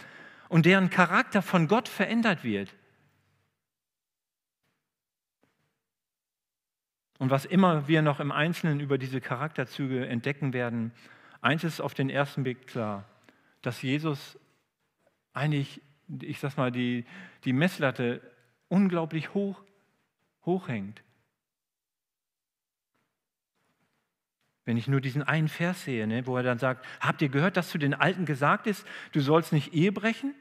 und 0.50 0.66
deren 0.66 0.90
Charakter 0.90 1.42
von 1.42 1.68
Gott 1.68 1.88
verändert 1.88 2.44
wird. 2.44 2.74
Und 7.20 7.32
was 7.32 7.46
immer 7.46 7.88
wir 7.88 8.04
noch 8.04 8.20
im 8.20 8.32
Einzelnen 8.32 8.80
über 8.80 9.00
diese 9.00 9.22
Charakterzüge 9.22 10.06
entdecken 10.08 10.54
werden, 10.54 10.92
eins 11.42 11.64
ist 11.64 11.82
auf 11.82 11.96
den 11.96 12.10
ersten 12.10 12.44
Blick 12.44 12.68
klar, 12.68 13.06
dass 13.64 13.82
Jesus 13.82 14.38
eigentlich, 15.34 15.82
ich 16.22 16.40
sag 16.40 16.58
mal, 16.58 16.72
die, 16.72 17.06
die 17.44 17.54
Messlatte 17.54 18.22
unglaublich 18.70 19.34
hoch, 19.34 19.62
hoch 20.46 20.68
hängt. 20.68 21.02
Wenn 24.66 24.78
ich 24.78 24.88
nur 24.88 25.00
diesen 25.00 25.24
einen 25.24 25.48
Vers 25.48 25.86
sehe, 25.86 26.08
ne, 26.08 26.28
wo 26.28 26.36
er 26.36 26.44
dann 26.44 26.60
sagt, 26.60 26.86
habt 27.00 27.22
ihr 27.22 27.30
gehört, 27.30 27.56
dass 27.56 27.70
zu 27.70 27.78
den 27.78 27.94
Alten 27.94 28.26
gesagt 28.26 28.68
ist, 28.68 28.86
du 29.14 29.22
sollst 29.22 29.54
nicht 29.54 29.74
Ehe 29.74 29.94
brechen? 29.94 30.36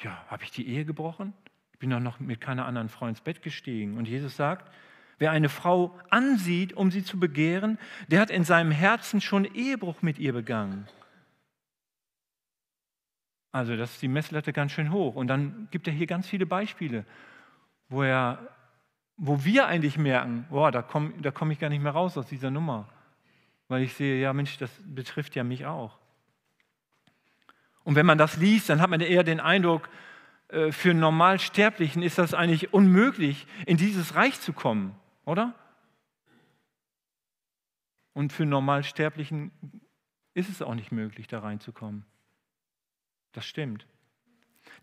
Ja, 0.00 0.24
habe 0.28 0.42
ich 0.42 0.50
die 0.50 0.66
Ehe 0.66 0.84
gebrochen? 0.84 1.32
Ich 1.72 1.78
bin 1.78 1.90
doch 1.90 2.00
noch 2.00 2.18
mit 2.18 2.40
keiner 2.40 2.66
anderen 2.66 2.88
Frau 2.88 3.06
ins 3.06 3.20
Bett 3.20 3.42
gestiegen. 3.42 3.96
Und 3.96 4.08
Jesus 4.08 4.34
sagt, 4.36 4.72
wer 5.18 5.30
eine 5.30 5.48
Frau 5.48 5.96
ansieht, 6.10 6.72
um 6.72 6.90
sie 6.90 7.04
zu 7.04 7.20
begehren, 7.20 7.78
der 8.08 8.20
hat 8.20 8.30
in 8.30 8.44
seinem 8.44 8.72
Herzen 8.72 9.20
schon 9.20 9.44
Ehebruch 9.44 10.02
mit 10.02 10.18
ihr 10.18 10.32
begangen. 10.32 10.88
Also 13.56 13.76
das 13.76 13.92
ist 13.92 14.02
die 14.02 14.08
Messlatte 14.08 14.52
ganz 14.52 14.72
schön 14.72 14.92
hoch. 14.92 15.14
Und 15.14 15.28
dann 15.28 15.68
gibt 15.70 15.86
er 15.86 15.92
hier 15.92 16.06
ganz 16.06 16.28
viele 16.28 16.46
Beispiele, 16.46 17.04
wo, 17.88 18.02
er, 18.02 18.38
wo 19.16 19.44
wir 19.44 19.66
eigentlich 19.66 19.98
merken, 19.98 20.46
boah, 20.50 20.70
da 20.70 20.82
komme 20.82 21.12
da 21.20 21.30
komm 21.30 21.50
ich 21.50 21.58
gar 21.58 21.68
nicht 21.70 21.82
mehr 21.82 21.92
raus 21.92 22.18
aus 22.18 22.26
dieser 22.26 22.50
Nummer 22.50 22.88
weil 23.68 23.82
ich 23.82 23.94
sehe, 23.94 24.20
ja 24.20 24.32
Mensch, 24.32 24.58
das 24.58 24.70
betrifft 24.84 25.34
ja 25.34 25.44
mich 25.44 25.66
auch. 25.66 25.98
Und 27.84 27.94
wenn 27.94 28.06
man 28.06 28.18
das 28.18 28.36
liest, 28.36 28.68
dann 28.68 28.80
hat 28.80 28.90
man 28.90 29.00
eher 29.00 29.22
den 29.22 29.40
Eindruck, 29.40 29.88
äh, 30.48 30.72
für 30.72 30.90
einen 30.90 31.00
Normalsterblichen 31.00 32.02
ist 32.02 32.18
das 32.18 32.34
eigentlich 32.34 32.72
unmöglich, 32.72 33.46
in 33.64 33.76
dieses 33.76 34.14
Reich 34.14 34.40
zu 34.40 34.52
kommen, 34.52 34.94
oder? 35.24 35.54
Und 38.12 38.32
für 38.32 38.44
einen 38.44 38.50
Normalsterblichen 38.50 39.50
ist 40.34 40.48
es 40.48 40.62
auch 40.62 40.74
nicht 40.74 40.90
möglich, 40.92 41.26
da 41.26 41.40
reinzukommen. 41.40 42.04
Das 43.36 43.44
stimmt. 43.44 43.86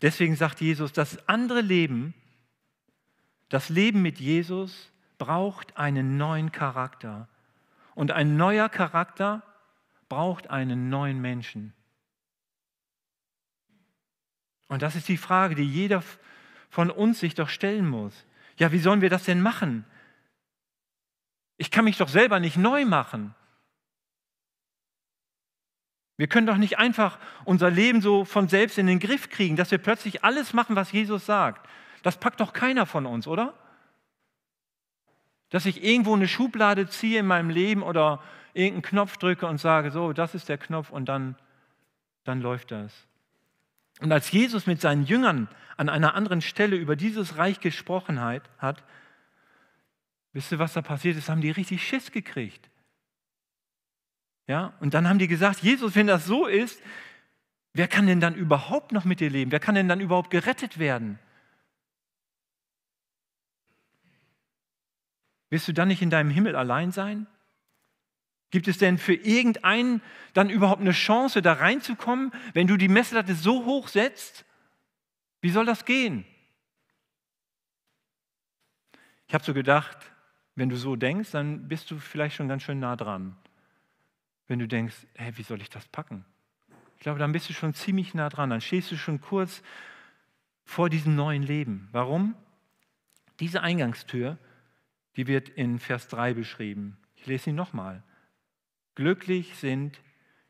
Deswegen 0.00 0.36
sagt 0.36 0.60
Jesus, 0.60 0.92
das 0.92 1.28
andere 1.28 1.60
Leben, 1.60 2.14
das 3.48 3.68
Leben 3.68 4.00
mit 4.00 4.20
Jesus 4.20 4.92
braucht 5.18 5.76
einen 5.76 6.16
neuen 6.18 6.52
Charakter. 6.52 7.28
Und 7.96 8.12
ein 8.12 8.36
neuer 8.36 8.68
Charakter 8.68 9.42
braucht 10.08 10.50
einen 10.50 10.88
neuen 10.88 11.20
Menschen. 11.20 11.72
Und 14.68 14.82
das 14.82 14.94
ist 14.94 15.08
die 15.08 15.16
Frage, 15.16 15.56
die 15.56 15.68
jeder 15.68 16.04
von 16.70 16.92
uns 16.92 17.18
sich 17.18 17.34
doch 17.34 17.48
stellen 17.48 17.88
muss. 17.88 18.24
Ja, 18.56 18.70
wie 18.70 18.78
sollen 18.78 19.00
wir 19.00 19.10
das 19.10 19.24
denn 19.24 19.40
machen? 19.40 19.84
Ich 21.56 21.72
kann 21.72 21.86
mich 21.86 21.96
doch 21.96 22.08
selber 22.08 22.38
nicht 22.38 22.56
neu 22.56 22.84
machen. 22.84 23.34
Wir 26.16 26.28
können 26.28 26.46
doch 26.46 26.56
nicht 26.56 26.78
einfach 26.78 27.18
unser 27.44 27.70
Leben 27.70 28.00
so 28.00 28.24
von 28.24 28.48
selbst 28.48 28.78
in 28.78 28.86
den 28.86 29.00
Griff 29.00 29.30
kriegen, 29.30 29.56
dass 29.56 29.70
wir 29.70 29.78
plötzlich 29.78 30.22
alles 30.22 30.52
machen, 30.52 30.76
was 30.76 30.92
Jesus 30.92 31.26
sagt. 31.26 31.68
Das 32.02 32.18
packt 32.18 32.40
doch 32.40 32.52
keiner 32.52 32.86
von 32.86 33.06
uns, 33.06 33.26
oder? 33.26 33.54
Dass 35.50 35.66
ich 35.66 35.82
irgendwo 35.82 36.14
eine 36.14 36.28
Schublade 36.28 36.88
ziehe 36.88 37.20
in 37.20 37.26
meinem 37.26 37.50
Leben 37.50 37.82
oder 37.82 38.22
irgendeinen 38.52 38.82
Knopf 38.82 39.16
drücke 39.16 39.46
und 39.46 39.58
sage, 39.58 39.90
so, 39.90 40.12
das 40.12 40.34
ist 40.34 40.48
der 40.48 40.58
Knopf 40.58 40.90
und 40.90 41.06
dann, 41.06 41.36
dann 42.22 42.40
läuft 42.40 42.70
das. 42.70 42.92
Und 44.00 44.12
als 44.12 44.30
Jesus 44.30 44.66
mit 44.66 44.80
seinen 44.80 45.04
Jüngern 45.04 45.48
an 45.76 45.88
einer 45.88 46.14
anderen 46.14 46.40
Stelle 46.40 46.76
über 46.76 46.94
dieses 46.94 47.36
Reich 47.36 47.60
gesprochen 47.60 48.20
hat, 48.20 48.84
wisst 50.32 50.52
ihr, 50.52 50.58
was 50.58 50.74
da 50.74 50.82
passiert 50.82 51.16
ist? 51.16 51.28
Haben 51.28 51.40
die 51.40 51.50
richtig 51.50 51.86
Schiss 51.86 52.12
gekriegt. 52.12 52.68
Ja, 54.46 54.74
und 54.80 54.94
dann 54.94 55.08
haben 55.08 55.18
die 55.18 55.28
gesagt, 55.28 55.60
Jesus, 55.60 55.94
wenn 55.94 56.06
das 56.06 56.26
so 56.26 56.46
ist, 56.46 56.82
wer 57.72 57.88
kann 57.88 58.06
denn 58.06 58.20
dann 58.20 58.34
überhaupt 58.34 58.92
noch 58.92 59.04
mit 59.04 59.20
dir 59.20 59.30
leben? 59.30 59.50
Wer 59.52 59.60
kann 59.60 59.74
denn 59.74 59.88
dann 59.88 60.00
überhaupt 60.00 60.30
gerettet 60.30 60.78
werden? 60.78 61.18
Wirst 65.50 65.68
du 65.68 65.72
dann 65.72 65.88
nicht 65.88 66.02
in 66.02 66.10
deinem 66.10 66.30
Himmel 66.30 66.56
allein 66.56 66.92
sein? 66.92 67.26
Gibt 68.50 68.68
es 68.68 68.78
denn 68.78 68.98
für 68.98 69.14
irgendeinen 69.14 70.02
dann 70.32 70.50
überhaupt 70.50 70.80
eine 70.80 70.92
Chance, 70.92 71.42
da 71.42 71.54
reinzukommen, 71.54 72.32
wenn 72.52 72.66
du 72.66 72.76
die 72.76 72.88
Messlatte 72.88 73.34
so 73.34 73.64
hoch 73.64 73.88
setzt? 73.88 74.44
Wie 75.40 75.50
soll 75.50 75.66
das 75.66 75.84
gehen? 75.84 76.24
Ich 79.26 79.34
habe 79.34 79.42
so 79.42 79.54
gedacht, 79.54 79.98
wenn 80.54 80.68
du 80.68 80.76
so 80.76 80.96
denkst, 80.96 81.32
dann 81.32 81.66
bist 81.66 81.90
du 81.90 81.98
vielleicht 81.98 82.36
schon 82.36 82.46
ganz 82.46 82.62
schön 82.62 82.78
nah 82.78 82.94
dran. 82.94 83.36
Wenn 84.46 84.58
du 84.58 84.68
denkst, 84.68 85.06
hey, 85.14 85.36
wie 85.36 85.42
soll 85.42 85.60
ich 85.60 85.70
das 85.70 85.86
packen? 85.88 86.24
Ich 86.96 87.02
glaube, 87.02 87.18
dann 87.18 87.32
bist 87.32 87.48
du 87.48 87.52
schon 87.52 87.74
ziemlich 87.74 88.14
nah 88.14 88.28
dran. 88.28 88.50
Dann 88.50 88.60
stehst 88.60 88.90
du 88.90 88.96
schon 88.96 89.20
kurz 89.20 89.62
vor 90.64 90.88
diesem 90.88 91.14
neuen 91.14 91.42
Leben. 91.42 91.88
Warum? 91.92 92.34
Diese 93.40 93.62
Eingangstür 93.62 94.38
die 95.16 95.26
wird 95.26 95.48
in 95.48 95.78
Vers 95.78 96.08
3 96.08 96.34
beschrieben. 96.34 96.96
Ich 97.16 97.26
lese 97.26 97.44
sie 97.44 97.52
nochmal. 97.52 98.02
Glücklich 98.94 99.56
sind 99.56 100.00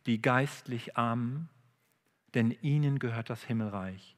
die 0.07 0.20
geistlich 0.20 0.96
Armen, 0.96 1.48
denn 2.35 2.50
ihnen 2.62 2.98
gehört 2.98 3.30
das 3.30 3.44
Himmelreich. 3.44 4.16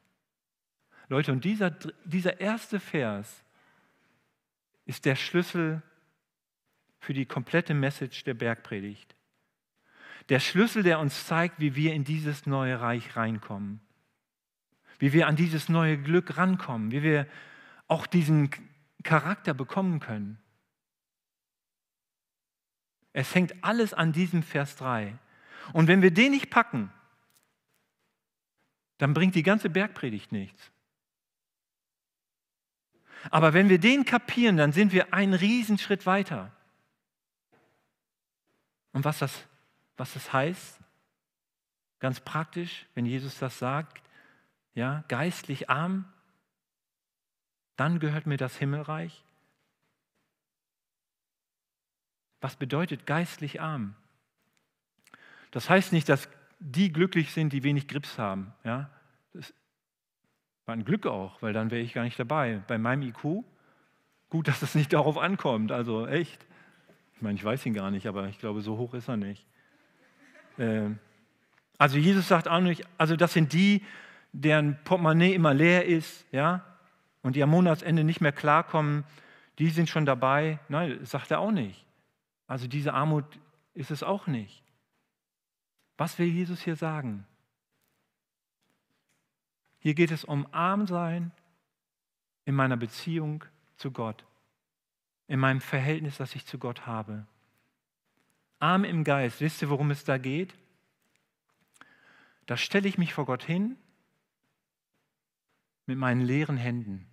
Leute, 1.09 1.31
und 1.31 1.45
dieser, 1.45 1.69
dieser 2.03 2.41
erste 2.41 2.79
Vers 2.79 3.43
ist 4.85 5.05
der 5.05 5.15
Schlüssel 5.15 5.81
für 6.99 7.13
die 7.13 7.25
komplette 7.25 7.73
Message 7.73 8.23
der 8.23 8.33
Bergpredigt. 8.33 9.15
Der 10.29 10.39
Schlüssel, 10.39 10.83
der 10.83 10.99
uns 10.99 11.25
zeigt, 11.25 11.59
wie 11.59 11.75
wir 11.75 11.93
in 11.93 12.03
dieses 12.03 12.45
neue 12.45 12.79
Reich 12.79 13.15
reinkommen. 13.15 13.79
Wie 14.99 15.13
wir 15.13 15.27
an 15.27 15.35
dieses 15.35 15.69
neue 15.69 15.97
Glück 15.97 16.37
rankommen. 16.37 16.91
Wie 16.91 17.03
wir 17.03 17.27
auch 17.87 18.05
diesen 18.05 18.49
Charakter 19.03 19.53
bekommen 19.53 19.99
können. 19.99 20.37
Es 23.13 23.33
hängt 23.33 23.63
alles 23.63 23.93
an 23.93 24.11
diesem 24.11 24.43
Vers 24.43 24.75
3. 24.75 25.17
Und 25.73 25.87
wenn 25.87 26.01
wir 26.01 26.11
den 26.11 26.31
nicht 26.31 26.49
packen, 26.49 26.91
dann 28.97 29.13
bringt 29.13 29.35
die 29.35 29.43
ganze 29.43 29.69
Bergpredigt 29.69 30.31
nichts. 30.31 30.71
Aber 33.31 33.53
wenn 33.53 33.69
wir 33.69 33.79
den 33.79 34.05
kapieren, 34.05 34.57
dann 34.57 34.71
sind 34.71 34.91
wir 34.91 35.13
einen 35.13 35.33
Riesenschritt 35.33 36.05
weiter. 36.05 36.51
Und 38.93 39.05
was 39.05 39.19
das, 39.19 39.46
was 39.97 40.13
das 40.13 40.31
heißt, 40.31 40.79
ganz 41.99 42.19
praktisch, 42.19 42.85
wenn 42.93 43.05
Jesus 43.05 43.37
das 43.39 43.59
sagt, 43.59 44.01
ja, 44.73 45.03
geistlich 45.07 45.69
arm, 45.69 46.05
dann 47.75 47.99
gehört 47.99 48.27
mir 48.27 48.37
das 48.37 48.55
Himmelreich. 48.57 49.23
Was 52.41 52.55
bedeutet 52.55 53.05
geistlich 53.05 53.59
arm? 53.59 53.95
Das 55.51 55.69
heißt 55.69 55.91
nicht, 55.93 56.07
dass 56.09 56.29
die 56.59 56.91
glücklich 56.91 57.33
sind, 57.33 57.53
die 57.53 57.63
wenig 57.63 57.87
Grips 57.87 58.17
haben. 58.19 58.53
Ja? 58.63 58.89
Das 59.33 59.53
war 60.65 60.75
ein 60.75 60.85
Glück 60.85 61.07
auch, 61.07 61.41
weil 61.41 61.53
dann 61.53 61.71
wäre 61.71 61.81
ich 61.81 61.93
gar 61.93 62.03
nicht 62.03 62.19
dabei. 62.19 62.61
Bei 62.67 62.77
meinem 62.77 63.01
IQ, 63.03 63.43
gut, 64.29 64.47
dass 64.47 64.61
es 64.61 64.75
nicht 64.75 64.93
darauf 64.93 65.17
ankommt. 65.17 65.71
Also 65.71 66.07
echt. 66.07 66.45
Ich 67.15 67.21
meine, 67.21 67.35
ich 67.35 67.43
weiß 67.43 67.65
ihn 67.65 67.73
gar 67.73 67.89
nicht, 67.89 68.05
aber 68.05 68.27
ich 68.27 68.37
glaube, 68.37 68.61
so 68.61 68.77
hoch 68.77 68.93
ist 68.93 69.07
er 69.07 69.17
nicht. 69.17 69.47
Ähm, 70.57 70.99
also 71.77 71.97
Jesus 71.97 72.27
sagt 72.27 72.47
auch 72.47 72.59
nicht, 72.59 72.83
also 72.97 73.15
das 73.15 73.33
sind 73.33 73.53
die, 73.53 73.83
deren 74.31 74.77
Portemonnaie 74.83 75.33
immer 75.33 75.53
leer 75.53 75.85
ist, 75.85 76.25
ja, 76.31 76.63
und 77.21 77.35
die 77.35 77.43
am 77.43 77.49
Monatsende 77.49 78.03
nicht 78.03 78.21
mehr 78.21 78.31
klarkommen, 78.31 79.03
die 79.59 79.69
sind 79.69 79.89
schon 79.89 80.05
dabei. 80.05 80.59
Nein, 80.69 80.97
das 80.99 81.11
sagt 81.11 81.31
er 81.31 81.39
auch 81.39 81.51
nicht. 81.51 81.85
Also 82.47 82.67
diese 82.67 82.93
Armut 82.93 83.25
ist 83.73 83.91
es 83.91 84.03
auch 84.03 84.27
nicht. 84.27 84.63
Was 85.97 86.17
will 86.19 86.27
Jesus 86.27 86.61
hier 86.61 86.75
sagen? 86.75 87.25
Hier 89.79 89.93
geht 89.93 90.11
es 90.11 90.23
um 90.23 90.47
Armsein 90.53 91.31
in 92.45 92.55
meiner 92.55 92.77
Beziehung 92.77 93.43
zu 93.77 93.91
Gott, 93.91 94.25
in 95.27 95.39
meinem 95.39 95.61
Verhältnis, 95.61 96.17
das 96.17 96.35
ich 96.35 96.45
zu 96.45 96.57
Gott 96.57 96.85
habe. 96.85 97.25
Arm 98.59 98.83
im 98.83 99.03
Geist, 99.03 99.41
wisst 99.41 99.61
ihr, 99.61 99.69
worum 99.69 99.91
es 99.91 100.03
da 100.03 100.17
geht? 100.17 100.53
Da 102.45 102.57
stelle 102.57 102.87
ich 102.87 102.97
mich 102.97 103.13
vor 103.13 103.25
Gott 103.25 103.43
hin 103.43 103.77
mit 105.85 105.97
meinen 105.97 106.21
leeren 106.21 106.57
Händen. 106.57 107.07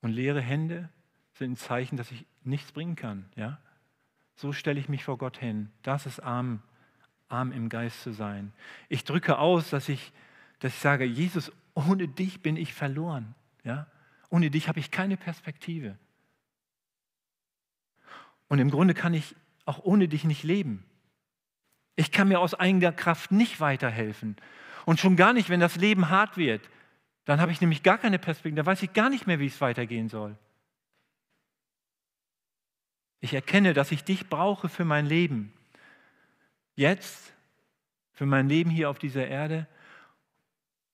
Und 0.00 0.12
leere 0.12 0.40
Hände 0.40 0.90
sind 1.34 1.52
ein 1.52 1.56
Zeichen, 1.56 1.96
dass 1.96 2.10
ich 2.10 2.26
nichts 2.42 2.72
bringen 2.72 2.96
kann. 2.96 3.26
Ja? 3.36 3.58
So 4.36 4.52
stelle 4.52 4.80
ich 4.80 4.88
mich 4.88 5.04
vor 5.04 5.18
Gott 5.18 5.38
hin. 5.38 5.70
Das 5.82 6.06
ist 6.06 6.20
arm, 6.20 6.62
arm 7.28 7.52
im 7.52 7.68
Geist 7.68 8.02
zu 8.02 8.12
sein. 8.12 8.52
Ich 8.88 9.04
drücke 9.04 9.38
aus, 9.38 9.70
dass 9.70 9.88
ich, 9.88 10.12
dass 10.58 10.74
ich 10.74 10.80
sage, 10.80 11.04
Jesus, 11.04 11.52
ohne 11.74 12.08
dich 12.08 12.42
bin 12.42 12.56
ich 12.56 12.74
verloren. 12.74 13.34
Ja? 13.62 13.86
Ohne 14.30 14.50
dich 14.50 14.68
habe 14.68 14.80
ich 14.80 14.90
keine 14.90 15.16
Perspektive. 15.16 15.96
Und 18.48 18.58
im 18.58 18.70
Grunde 18.70 18.94
kann 18.94 19.14
ich 19.14 19.34
auch 19.64 19.84
ohne 19.84 20.08
dich 20.08 20.24
nicht 20.24 20.42
leben. 20.42 20.84
Ich 21.96 22.12
kann 22.12 22.28
mir 22.28 22.40
aus 22.40 22.54
eigener 22.54 22.92
Kraft 22.92 23.32
nicht 23.32 23.60
weiterhelfen. 23.60 24.36
Und 24.84 25.00
schon 25.00 25.16
gar 25.16 25.32
nicht, 25.32 25.48
wenn 25.48 25.60
das 25.60 25.76
Leben 25.76 26.10
hart 26.10 26.36
wird. 26.36 26.68
Dann 27.24 27.40
habe 27.40 27.52
ich 27.52 27.60
nämlich 27.60 27.82
gar 27.82 27.98
keine 27.98 28.18
Perspektive, 28.18 28.62
da 28.62 28.66
weiß 28.66 28.82
ich 28.82 28.92
gar 28.92 29.08
nicht 29.08 29.26
mehr, 29.26 29.38
wie 29.38 29.46
es 29.46 29.60
weitergehen 29.60 30.08
soll. 30.08 30.36
Ich 33.20 33.32
erkenne, 33.32 33.72
dass 33.72 33.92
ich 33.92 34.04
dich 34.04 34.28
brauche 34.28 34.68
für 34.68 34.84
mein 34.84 35.06
Leben. 35.06 35.52
Jetzt, 36.74 37.32
für 38.12 38.26
mein 38.26 38.48
Leben 38.48 38.68
hier 38.68 38.90
auf 38.90 38.98
dieser 38.98 39.26
Erde, 39.26 39.66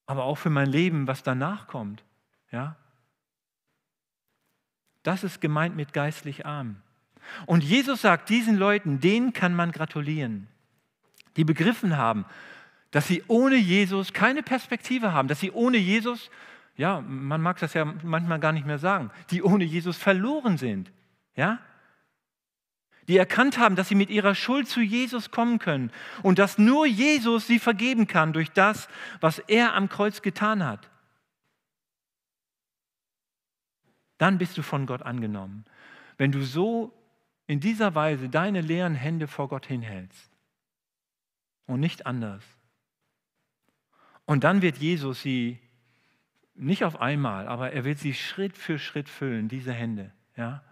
aber 0.07 0.25
auch 0.25 0.37
für 0.37 0.51
mein 0.51 0.69
Leben, 0.69 1.09
was 1.09 1.25
danach 1.25 1.67
kommt. 1.67 2.05
Ja? 2.53 2.77
Das 5.03 5.25
ist 5.25 5.41
gemeint 5.41 5.75
mit 5.75 5.93
geistlich 5.93 6.47
arm. 6.47 6.83
Und 7.47 7.63
Jesus 7.65 8.03
sagt 8.03 8.29
diesen 8.29 8.57
Leuten, 8.57 9.01
denen 9.01 9.33
kann 9.33 9.55
man 9.55 9.73
gratulieren, 9.73 10.49
die 11.37 11.45
begriffen 11.45 11.97
haben, 11.97 12.25
dass 12.91 13.07
sie 13.07 13.23
ohne 13.29 13.57
Jesus 13.57 14.13
keine 14.13 14.43
Perspektive 14.43 15.13
haben, 15.13 15.29
dass 15.29 15.41
sie 15.41 15.53
ohne 15.53 15.77
Jesus, 15.77 16.31
ja, 16.77 17.01
man 17.01 17.41
mag 17.41 17.59
das 17.59 17.75
ja 17.75 17.85
manchmal 17.85 18.41
gar 18.41 18.53
nicht 18.53 18.67
mehr 18.67 18.79
sagen, 18.79 19.11
die 19.31 19.43
ohne 19.43 19.65
Jesus 19.65 19.97
verloren 19.97 20.59
sind. 20.59 20.91
Ja? 21.37 21.61
Die 23.09 23.17
erkannt 23.17 23.59
haben, 23.59 23.77
dass 23.77 23.89
sie 23.89 23.95
mit 23.95 24.11
ihrer 24.11 24.35
Schuld 24.35 24.69
zu 24.69 24.81
Jesus 24.81 25.31
kommen 25.31 25.59
können 25.59 25.91
und 26.23 26.39
dass 26.39 26.59
nur 26.59 26.87
Jesus 26.87 27.47
sie 27.47 27.59
vergeben 27.59 28.07
kann 28.07 28.33
durch 28.33 28.51
das, 28.51 28.89
was 29.21 29.39
er 29.41 29.75
am 29.75 29.89
Kreuz 29.89 30.23
getan 30.23 30.65
hat. 30.65 30.89
Dann 34.19 34.37
bist 34.37 34.59
du 34.59 34.63
von 34.63 34.85
Gott 34.85 35.03
angenommen. 35.03 35.65
Wenn 36.19 36.31
du 36.31 36.43
so 36.43 36.93
in 37.51 37.59
dieser 37.59 37.97
Weise 37.97 38.29
deine 38.29 38.61
leeren 38.61 38.95
Hände 38.95 39.27
vor 39.27 39.49
Gott 39.49 39.67
hinhältst 39.67 40.31
und 41.67 41.81
nicht 41.81 42.07
anders. 42.07 42.45
Und 44.25 44.45
dann 44.45 44.63
wird 44.63 44.77
Jesus 44.77 45.23
sie 45.23 45.59
nicht 46.55 46.85
auf 46.85 47.01
einmal, 47.01 47.49
aber 47.49 47.73
er 47.73 47.85
wird 47.85 47.99
sie 47.99 48.15
Schritt 48.15 48.57
für 48.57 48.79
Schritt 48.79 49.09
füllen, 49.09 49.49
diese 49.49 49.73
Hände, 49.73 50.13
ja, 50.37 50.63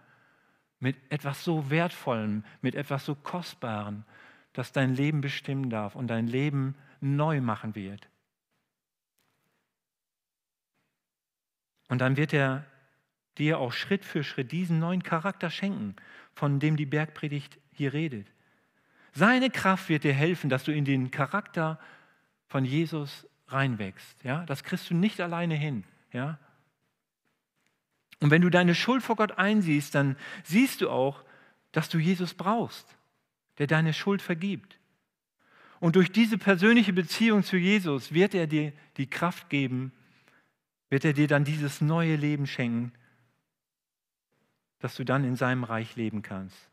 mit 0.79 0.95
etwas 1.11 1.43
so 1.43 1.69
Wertvollem, 1.69 2.45
mit 2.61 2.75
etwas 2.75 3.03
so 3.03 3.13
Kostbarem, 3.13 4.05
das 4.53 4.71
dein 4.71 4.95
Leben 4.95 5.19
bestimmen 5.19 5.69
darf 5.69 5.97
und 5.97 6.07
dein 6.07 6.27
Leben 6.27 6.75
neu 7.01 7.41
machen 7.41 7.75
wird. 7.75 8.07
Und 11.89 11.99
dann 11.99 12.15
wird 12.15 12.31
er 12.31 12.65
dir 13.37 13.59
auch 13.59 13.73
Schritt 13.73 14.05
für 14.05 14.23
Schritt 14.23 14.53
diesen 14.53 14.79
neuen 14.79 15.03
Charakter 15.03 15.49
schenken, 15.49 15.97
von 16.39 16.61
dem 16.61 16.77
die 16.77 16.85
Bergpredigt 16.85 17.59
hier 17.73 17.91
redet. 17.91 18.25
Seine 19.11 19.49
Kraft 19.49 19.89
wird 19.89 20.05
dir 20.05 20.13
helfen, 20.13 20.49
dass 20.49 20.63
du 20.63 20.71
in 20.71 20.85
den 20.85 21.11
Charakter 21.11 21.77
von 22.47 22.63
Jesus 22.63 23.27
reinwächst. 23.49 24.23
Ja? 24.23 24.45
Das 24.45 24.63
kriegst 24.63 24.89
du 24.89 24.95
nicht 24.95 25.19
alleine 25.19 25.55
hin. 25.55 25.83
Ja? 26.13 26.39
Und 28.21 28.31
wenn 28.31 28.41
du 28.41 28.49
deine 28.49 28.73
Schuld 28.73 29.03
vor 29.03 29.17
Gott 29.17 29.33
einsiehst, 29.33 29.93
dann 29.93 30.15
siehst 30.45 30.79
du 30.79 30.89
auch, 30.89 31.25
dass 31.73 31.89
du 31.89 31.97
Jesus 31.97 32.33
brauchst, 32.33 32.87
der 33.57 33.67
deine 33.67 33.93
Schuld 33.93 34.21
vergibt. 34.21 34.79
Und 35.81 35.97
durch 35.97 36.09
diese 36.09 36.37
persönliche 36.37 36.93
Beziehung 36.93 37.43
zu 37.43 37.57
Jesus 37.57 38.13
wird 38.13 38.33
er 38.33 38.47
dir 38.47 38.71
die 38.95 39.09
Kraft 39.09 39.49
geben, 39.49 39.91
wird 40.89 41.03
er 41.03 41.11
dir 41.11 41.27
dann 41.27 41.43
dieses 41.43 41.81
neue 41.81 42.15
Leben 42.15 42.47
schenken, 42.47 42.93
dass 44.79 44.95
du 44.95 45.03
dann 45.03 45.23
in 45.23 45.35
seinem 45.35 45.63
Reich 45.63 45.95
leben 45.95 46.21
kannst. 46.21 46.69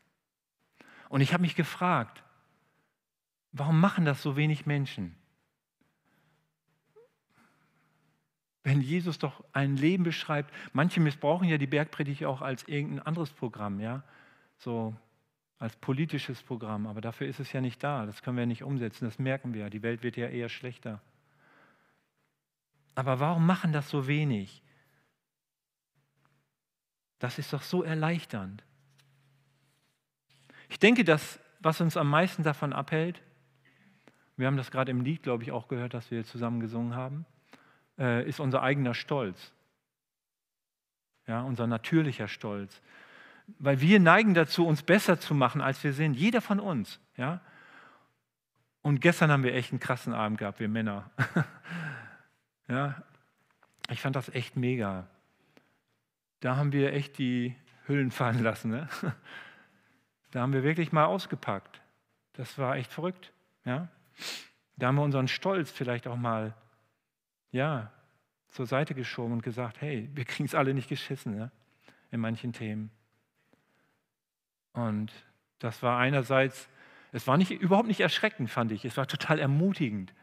Und 1.09 1.21
ich 1.21 1.33
habe 1.33 1.41
mich 1.41 1.55
gefragt, 1.55 2.23
warum 3.51 3.79
machen 3.79 4.05
das 4.05 4.21
so 4.21 4.35
wenig 4.35 4.65
Menschen? 4.65 5.15
Wenn 8.63 8.81
Jesus 8.81 9.17
doch 9.17 9.43
ein 9.53 9.77
Leben 9.77 10.03
beschreibt, 10.03 10.53
manche 10.73 10.99
missbrauchen 10.99 11.47
ja 11.47 11.57
die 11.57 11.67
Bergpredigt 11.67 12.25
auch 12.25 12.41
als 12.41 12.63
irgendein 12.67 13.05
anderes 13.05 13.31
Programm, 13.31 13.79
ja, 13.79 14.03
so 14.57 14.93
als 15.59 15.75
politisches 15.77 16.43
Programm, 16.43 16.85
aber 16.85 17.01
dafür 17.01 17.27
ist 17.27 17.39
es 17.39 17.51
ja 17.53 17.61
nicht 17.61 17.81
da, 17.81 18.05
das 18.05 18.21
können 18.21 18.37
wir 18.37 18.45
nicht 18.45 18.63
umsetzen, 18.63 19.05
das 19.05 19.19
merken 19.19 19.53
wir, 19.53 19.69
die 19.69 19.81
Welt 19.81 20.03
wird 20.03 20.17
ja 20.17 20.27
eher 20.27 20.49
schlechter. 20.49 21.01
Aber 22.93 23.19
warum 23.19 23.45
machen 23.45 23.71
das 23.71 23.89
so 23.89 24.07
wenig? 24.07 24.61
Das 27.19 27.39
ist 27.39 27.53
doch 27.53 27.61
so 27.61 27.83
erleichternd. 27.83 28.63
Ich 30.69 30.79
denke, 30.79 31.03
dass 31.03 31.39
was 31.59 31.81
uns 31.81 31.97
am 31.97 32.09
meisten 32.09 32.43
davon 32.43 32.73
abhält, 32.73 33.21
wir 34.35 34.45
haben 34.45 34.57
das 34.57 34.69
gerade 34.69 34.91
im 34.91 35.01
Lied, 35.01 35.23
glaube 35.23 35.43
ich, 35.43 35.51
auch 35.51 35.67
gehört, 35.67 35.93
das 35.93 36.11
wir 36.11 36.23
zusammen 36.23 36.59
gesungen 36.59 36.95
haben, 36.95 37.25
äh, 37.97 38.27
ist 38.27 38.39
unser 38.39 38.61
eigener 38.61 38.93
Stolz. 38.93 39.51
Ja, 41.25 41.41
unser 41.41 41.67
natürlicher 41.67 42.27
Stolz. 42.27 42.81
Weil 43.59 43.81
wir 43.81 43.99
neigen 43.99 44.33
dazu, 44.33 44.67
uns 44.67 44.83
besser 44.83 45.19
zu 45.19 45.33
machen, 45.33 45.61
als 45.61 45.83
wir 45.83 45.93
sind. 45.93 46.13
Jeder 46.13 46.41
von 46.41 46.59
uns. 46.59 46.99
Ja? 47.17 47.41
Und 48.81 49.01
gestern 49.01 49.31
haben 49.31 49.43
wir 49.43 49.55
echt 49.55 49.71
einen 49.71 49.79
krassen 49.79 50.13
Abend 50.13 50.37
gehabt, 50.37 50.59
wir 50.59 50.69
Männer. 50.69 51.09
ja, 52.67 53.01
ich 53.89 54.01
fand 54.01 54.15
das 54.15 54.29
echt 54.29 54.55
mega 54.55 55.07
da 56.39 56.55
haben 56.55 56.71
wir 56.71 56.93
echt 56.93 57.17
die 57.17 57.55
Hüllen 57.85 58.11
fallen 58.11 58.43
lassen. 58.43 58.71
Ne? 58.71 58.87
Da 60.31 60.41
haben 60.41 60.51
wir 60.51 60.61
wirklich 60.61 60.91
mal 60.91 61.05
ausgepackt. 61.05 61.81
Das 62.33 62.57
war 62.57 62.75
echt 62.75 62.91
verrückt. 62.91 63.31
Ja? 63.63 63.87
Da 64.75 64.87
haben 64.87 64.95
wir 64.95 65.03
unseren 65.03 65.29
Stolz 65.29 65.71
vielleicht 65.71 66.05
auch 66.05 66.17
mal 66.17 66.53
ja, 67.49 67.91
zur 68.49 68.67
Seite 68.67 68.93
geschoben 68.93 69.31
und 69.31 69.41
gesagt, 69.41 69.79
hey, 69.81 70.09
wir 70.13 70.25
kriegen 70.25 70.45
es 70.45 70.53
alle 70.53 70.73
nicht 70.73 70.89
geschissen 70.89 71.35
ne? 71.35 71.49
in 72.11 72.19
manchen 72.19 72.51
Themen. 72.51 72.91
Und 74.73 75.11
das 75.59 75.81
war 75.81 75.97
einerseits, 75.97 76.69
es 77.13 77.25
war 77.25 77.37
nicht, 77.37 77.51
überhaupt 77.51 77.87
nicht 77.87 78.01
erschreckend, 78.01 78.49
fand 78.49 78.71
ich. 78.73 78.85
Es 78.85 78.97
war 78.97 79.07
total 79.07 79.39
ermutigend. 79.39 80.13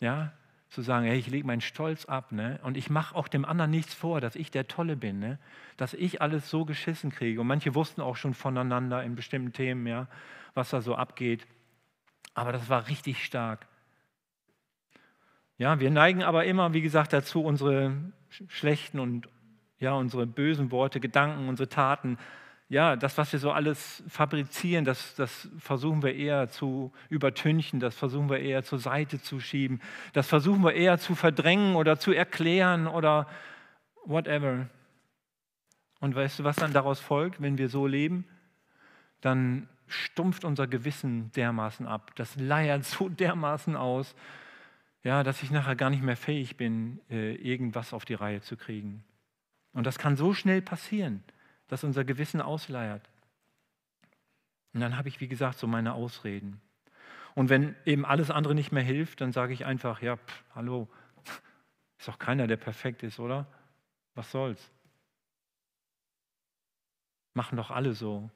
Ja, 0.00 0.32
zu 0.74 0.82
sagen, 0.82 1.06
hey, 1.06 1.18
ich 1.18 1.28
lege 1.28 1.46
meinen 1.46 1.60
Stolz 1.60 2.04
ab 2.04 2.32
ne? 2.32 2.58
und 2.62 2.76
ich 2.76 2.90
mache 2.90 3.14
auch 3.14 3.28
dem 3.28 3.44
anderen 3.44 3.70
nichts 3.70 3.94
vor, 3.94 4.20
dass 4.20 4.36
ich 4.36 4.50
der 4.50 4.66
Tolle 4.66 4.96
bin, 4.96 5.20
ne? 5.20 5.38
dass 5.76 5.94
ich 5.94 6.20
alles 6.20 6.50
so 6.50 6.64
geschissen 6.64 7.10
kriege. 7.10 7.40
Und 7.40 7.46
manche 7.46 7.74
wussten 7.74 8.00
auch 8.00 8.16
schon 8.16 8.34
voneinander 8.34 9.02
in 9.02 9.14
bestimmten 9.14 9.52
Themen, 9.52 9.86
ja, 9.86 10.08
was 10.54 10.70
da 10.70 10.80
so 10.80 10.96
abgeht. 10.96 11.46
Aber 12.34 12.52
das 12.52 12.68
war 12.68 12.88
richtig 12.88 13.24
stark. 13.24 13.66
Ja, 15.56 15.78
wir 15.78 15.90
neigen 15.90 16.24
aber 16.24 16.44
immer, 16.44 16.74
wie 16.74 16.82
gesagt, 16.82 17.12
dazu, 17.12 17.44
unsere 17.44 17.94
schlechten 18.48 18.98
und 18.98 19.28
ja, 19.78 19.92
unsere 19.92 20.26
bösen 20.26 20.72
Worte, 20.72 20.98
Gedanken, 20.98 21.48
unsere 21.48 21.68
Taten 21.68 22.18
ja, 22.68 22.96
das, 22.96 23.18
was 23.18 23.32
wir 23.32 23.38
so 23.38 23.52
alles 23.52 24.02
fabrizieren, 24.08 24.84
das, 24.84 25.14
das 25.16 25.48
versuchen 25.58 26.02
wir 26.02 26.14
eher 26.14 26.48
zu 26.48 26.92
übertünchen, 27.10 27.78
das 27.78 27.94
versuchen 27.94 28.30
wir 28.30 28.40
eher 28.40 28.62
zur 28.64 28.78
Seite 28.78 29.20
zu 29.20 29.38
schieben, 29.38 29.80
das 30.14 30.28
versuchen 30.28 30.64
wir 30.64 30.72
eher 30.72 30.98
zu 30.98 31.14
verdrängen 31.14 31.76
oder 31.76 31.98
zu 31.98 32.12
erklären 32.12 32.86
oder 32.86 33.28
whatever. 34.06 34.68
Und 36.00 36.14
weißt 36.14 36.38
du, 36.38 36.44
was 36.44 36.56
dann 36.56 36.72
daraus 36.72 37.00
folgt, 37.00 37.40
wenn 37.40 37.58
wir 37.58 37.68
so 37.68 37.86
leben? 37.86 38.26
Dann 39.20 39.68
stumpft 39.86 40.44
unser 40.44 40.66
Gewissen 40.66 41.30
dermaßen 41.32 41.86
ab, 41.86 42.12
das 42.16 42.34
leiert 42.36 42.84
so 42.84 43.08
dermaßen 43.10 43.76
aus, 43.76 44.14
ja, 45.02 45.22
dass 45.22 45.42
ich 45.42 45.50
nachher 45.50 45.76
gar 45.76 45.90
nicht 45.90 46.02
mehr 46.02 46.16
fähig 46.16 46.56
bin, 46.56 46.98
äh, 47.10 47.34
irgendwas 47.34 47.92
auf 47.92 48.06
die 48.06 48.14
Reihe 48.14 48.40
zu 48.40 48.56
kriegen. 48.56 49.04
Und 49.74 49.86
das 49.86 49.98
kann 49.98 50.16
so 50.16 50.32
schnell 50.32 50.62
passieren 50.62 51.22
dass 51.68 51.84
unser 51.84 52.04
Gewissen 52.04 52.40
ausleiert. 52.40 53.08
Und 54.72 54.80
dann 54.80 54.96
habe 54.96 55.08
ich, 55.08 55.20
wie 55.20 55.28
gesagt, 55.28 55.58
so 55.58 55.66
meine 55.66 55.94
Ausreden. 55.94 56.60
Und 57.34 57.48
wenn 57.48 57.74
eben 57.84 58.04
alles 58.04 58.30
andere 58.30 58.54
nicht 58.54 58.72
mehr 58.72 58.82
hilft, 58.82 59.20
dann 59.20 59.32
sage 59.32 59.52
ich 59.52 59.64
einfach, 59.64 60.02
ja, 60.02 60.16
pff, 60.16 60.44
hallo, 60.54 60.88
ist 61.98 62.08
doch 62.08 62.18
keiner, 62.18 62.46
der 62.46 62.56
perfekt 62.56 63.02
ist, 63.02 63.18
oder? 63.18 63.46
Was 64.14 64.30
soll's? 64.30 64.70
Machen 67.34 67.56
doch 67.56 67.70
alle 67.70 67.94
so. 67.94 68.30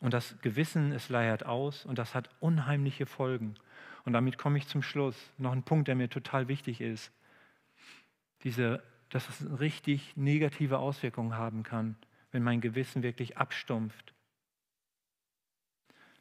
Und 0.00 0.14
das 0.14 0.40
Gewissen, 0.42 0.92
es 0.92 1.08
leiert 1.08 1.44
aus 1.44 1.84
und 1.84 1.98
das 1.98 2.14
hat 2.14 2.30
unheimliche 2.38 3.06
Folgen. 3.06 3.56
Und 4.04 4.12
damit 4.12 4.38
komme 4.38 4.58
ich 4.58 4.68
zum 4.68 4.82
Schluss. 4.82 5.16
Noch 5.38 5.52
ein 5.52 5.64
Punkt, 5.64 5.88
der 5.88 5.96
mir 5.96 6.08
total 6.08 6.46
wichtig 6.46 6.80
ist. 6.80 7.12
Diese 8.44 8.82
dass 9.10 9.28
es 9.28 9.60
richtig 9.60 10.16
negative 10.16 10.78
Auswirkungen 10.78 11.36
haben 11.36 11.62
kann, 11.62 11.96
wenn 12.30 12.42
mein 12.42 12.60
Gewissen 12.60 13.02
wirklich 13.02 13.38
abstumpft. 13.38 14.12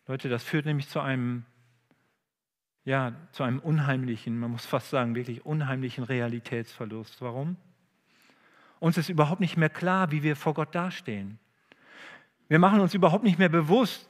Leute, 0.07 0.29
das 0.29 0.43
führt 0.43 0.65
nämlich 0.65 0.87
zu 0.87 1.01
einem, 1.01 1.43
ja, 2.85 3.13
zu 3.33 3.43
einem 3.43 3.59
unheimlichen, 3.59 4.39
man 4.39 4.51
muss 4.51 4.65
fast 4.65 4.89
sagen, 4.89 5.15
wirklich 5.15 5.45
unheimlichen 5.45 6.05
Realitätsverlust. 6.05 7.21
Warum? 7.21 7.57
Uns 8.79 8.97
ist 8.97 9.09
überhaupt 9.09 9.41
nicht 9.41 9.57
mehr 9.57 9.69
klar, 9.69 10.11
wie 10.11 10.23
wir 10.23 10.35
vor 10.35 10.53
Gott 10.53 10.73
dastehen. 10.73 11.39
Wir 12.47 12.59
machen 12.59 12.79
uns 12.79 12.93
überhaupt 12.93 13.23
nicht 13.23 13.39
mehr 13.39 13.49
bewusst, 13.49 14.09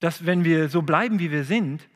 dass 0.00 0.26
wenn 0.26 0.44
wir 0.44 0.68
so 0.68 0.82
bleiben, 0.82 1.18
wie 1.20 1.30
wir 1.30 1.44
sind, 1.44 1.88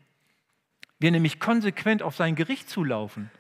wir 0.99 1.11
nämlich 1.11 1.41
konsequent 1.41 2.03
auf 2.03 2.15
sein 2.15 2.37
Gericht 2.37 2.69
zulaufen. 2.69 3.31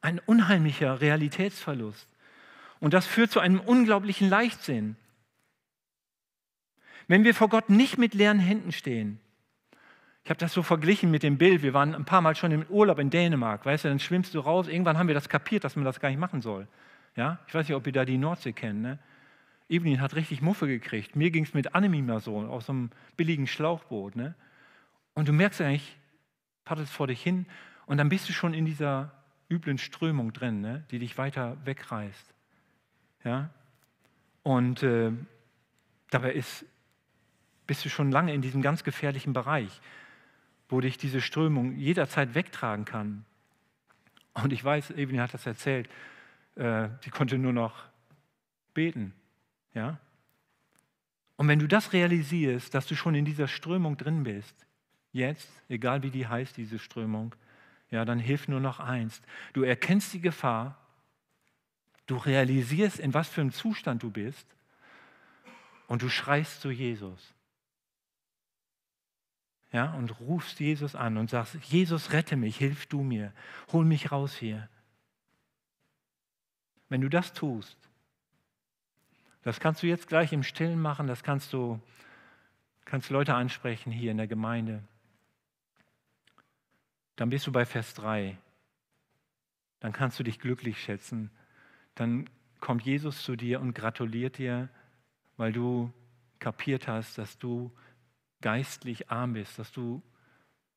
Ein 0.00 0.20
unheimlicher 0.20 1.00
Realitätsverlust. 1.00 2.06
Und 2.80 2.94
das 2.94 3.06
führt 3.06 3.30
zu 3.30 3.40
einem 3.40 3.60
unglaublichen 3.60 4.28
Leichtsinn. 4.28 4.96
Wenn 7.08 7.24
wir 7.24 7.34
vor 7.34 7.48
Gott 7.48 7.70
nicht 7.70 7.98
mit 7.98 8.14
leeren 8.14 8.38
Händen 8.38 8.72
stehen, 8.72 9.18
ich 10.24 10.30
habe 10.30 10.38
das 10.38 10.52
so 10.52 10.62
verglichen 10.62 11.10
mit 11.10 11.22
dem 11.22 11.38
Bild, 11.38 11.62
wir 11.62 11.72
waren 11.72 11.94
ein 11.94 12.04
paar 12.04 12.20
Mal 12.20 12.36
schon 12.36 12.52
im 12.52 12.66
Urlaub 12.68 12.98
in 12.98 13.08
Dänemark, 13.08 13.64
weißt 13.64 13.84
du, 13.84 13.88
dann 13.88 13.98
schwimmst 13.98 14.34
du 14.34 14.40
raus, 14.40 14.68
irgendwann 14.68 14.98
haben 14.98 15.08
wir 15.08 15.14
das 15.14 15.30
kapiert, 15.30 15.64
dass 15.64 15.74
man 15.74 15.86
das 15.86 16.00
gar 16.00 16.10
nicht 16.10 16.18
machen 16.18 16.42
soll. 16.42 16.68
Ja? 17.16 17.38
Ich 17.48 17.54
weiß 17.54 17.66
nicht, 17.66 17.74
ob 17.74 17.86
ihr 17.86 17.94
da 17.94 18.04
die 18.04 18.18
Nordsee 18.18 18.52
kennt. 18.52 18.82
Ne? 18.82 18.98
Evelyn 19.70 20.00
hat 20.00 20.14
richtig 20.14 20.42
Muffe 20.42 20.66
gekriegt. 20.66 21.16
Mir 21.16 21.30
ging 21.30 21.44
es 21.44 21.54
mit 21.54 21.74
Annemie 21.74 22.02
mal 22.02 22.20
so, 22.20 22.38
aus 22.40 22.66
so 22.66 22.72
einem 22.72 22.90
billigen 23.16 23.46
Schlauchboot. 23.46 24.16
Ne? 24.16 24.34
Und 25.14 25.28
du 25.28 25.32
merkst 25.32 25.62
eigentlich, 25.62 25.96
paddelst 26.64 26.92
vor 26.92 27.06
dich 27.06 27.22
hin 27.22 27.46
und 27.86 27.96
dann 27.96 28.10
bist 28.10 28.28
du 28.28 28.34
schon 28.34 28.52
in 28.52 28.66
dieser 28.66 29.12
üblen 29.50 29.78
Strömung 29.78 30.32
drin, 30.32 30.60
ne? 30.60 30.84
die 30.90 30.98
dich 30.98 31.18
weiter 31.18 31.56
wegreißt. 31.64 32.34
Ja? 33.24 33.50
Und 34.42 34.82
äh, 34.82 35.12
dabei 36.10 36.32
ist, 36.32 36.64
bist 37.66 37.84
du 37.84 37.88
schon 37.88 38.10
lange 38.10 38.34
in 38.34 38.42
diesem 38.42 38.62
ganz 38.62 38.84
gefährlichen 38.84 39.32
Bereich, 39.32 39.80
wo 40.68 40.80
dich 40.80 40.98
diese 40.98 41.20
Strömung 41.20 41.76
jederzeit 41.76 42.34
wegtragen 42.34 42.84
kann. 42.84 43.24
Und 44.34 44.52
ich 44.52 44.62
weiß, 44.62 44.90
Evelyn 44.92 45.20
hat 45.20 45.34
das 45.34 45.46
erzählt, 45.46 45.88
äh, 46.56 46.88
die 47.04 47.10
konnte 47.10 47.38
nur 47.38 47.52
noch 47.52 47.84
beten. 48.74 49.12
Ja? 49.74 49.98
Und 51.36 51.48
wenn 51.48 51.58
du 51.58 51.68
das 51.68 51.92
realisierst, 51.92 52.74
dass 52.74 52.86
du 52.86 52.96
schon 52.96 53.14
in 53.14 53.24
dieser 53.24 53.48
Strömung 53.48 53.96
drin 53.96 54.24
bist, 54.24 54.66
jetzt, 55.12 55.50
egal 55.68 56.02
wie 56.02 56.10
die 56.10 56.26
heißt, 56.26 56.56
diese 56.56 56.78
Strömung, 56.78 57.34
ja, 57.90 58.04
dann 58.04 58.18
hilft 58.18 58.48
nur 58.48 58.60
noch 58.60 58.80
eins. 58.80 59.20
Du 59.52 59.62
erkennst 59.62 60.12
die 60.12 60.20
Gefahr, 60.20 60.76
du 62.06 62.16
realisierst, 62.16 62.98
in 62.98 63.14
was 63.14 63.28
für 63.28 63.40
einem 63.40 63.52
Zustand 63.52 64.02
du 64.02 64.10
bist 64.10 64.46
und 65.86 66.02
du 66.02 66.08
schreist 66.08 66.60
zu 66.60 66.70
Jesus. 66.70 67.34
Ja, 69.70 69.92
und 69.94 70.18
rufst 70.20 70.60
Jesus 70.60 70.94
an 70.94 71.18
und 71.18 71.28
sagst, 71.28 71.56
Jesus, 71.64 72.12
rette 72.12 72.36
mich, 72.36 72.56
hilf 72.56 72.86
du 72.86 73.02
mir, 73.02 73.32
hol 73.70 73.84
mich 73.84 74.10
raus 74.10 74.34
hier. 74.34 74.68
Wenn 76.88 77.02
du 77.02 77.10
das 77.10 77.34
tust, 77.34 77.76
das 79.42 79.60
kannst 79.60 79.82
du 79.82 79.86
jetzt 79.86 80.08
gleich 80.08 80.32
im 80.32 80.42
Stillen 80.42 80.80
machen, 80.80 81.06
das 81.06 81.22
kannst 81.22 81.52
du 81.52 81.80
kannst 82.86 83.10
Leute 83.10 83.34
ansprechen 83.34 83.92
hier 83.92 84.10
in 84.10 84.16
der 84.16 84.26
Gemeinde. 84.26 84.82
Dann 87.18 87.30
bist 87.30 87.48
du 87.48 87.52
bei 87.52 87.66
Vers 87.66 87.94
3. 87.94 88.38
Dann 89.80 89.92
kannst 89.92 90.20
du 90.20 90.22
dich 90.22 90.38
glücklich 90.38 90.80
schätzen. 90.80 91.32
Dann 91.96 92.30
kommt 92.60 92.84
Jesus 92.84 93.24
zu 93.24 93.34
dir 93.34 93.60
und 93.60 93.74
gratuliert 93.74 94.38
dir, 94.38 94.68
weil 95.36 95.52
du 95.52 95.92
kapiert 96.38 96.86
hast, 96.86 97.18
dass 97.18 97.36
du 97.36 97.72
geistlich 98.40 99.10
arm 99.10 99.32
bist, 99.32 99.58
dass 99.58 99.72
du 99.72 100.00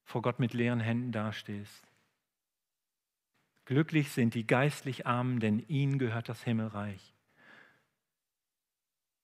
vor 0.03 0.23
Gott 0.23 0.39
mit 0.39 0.55
leeren 0.55 0.79
Händen 0.79 1.11
dastehst. 1.11 1.87
Glücklich 3.65 4.09
sind 4.09 4.33
die 4.33 4.47
geistlich 4.47 5.05
Armen, 5.05 5.39
denn 5.39 5.59
ihnen 5.67 5.99
gehört 5.99 6.27
das 6.27 6.41
Himmelreich. 6.41 7.13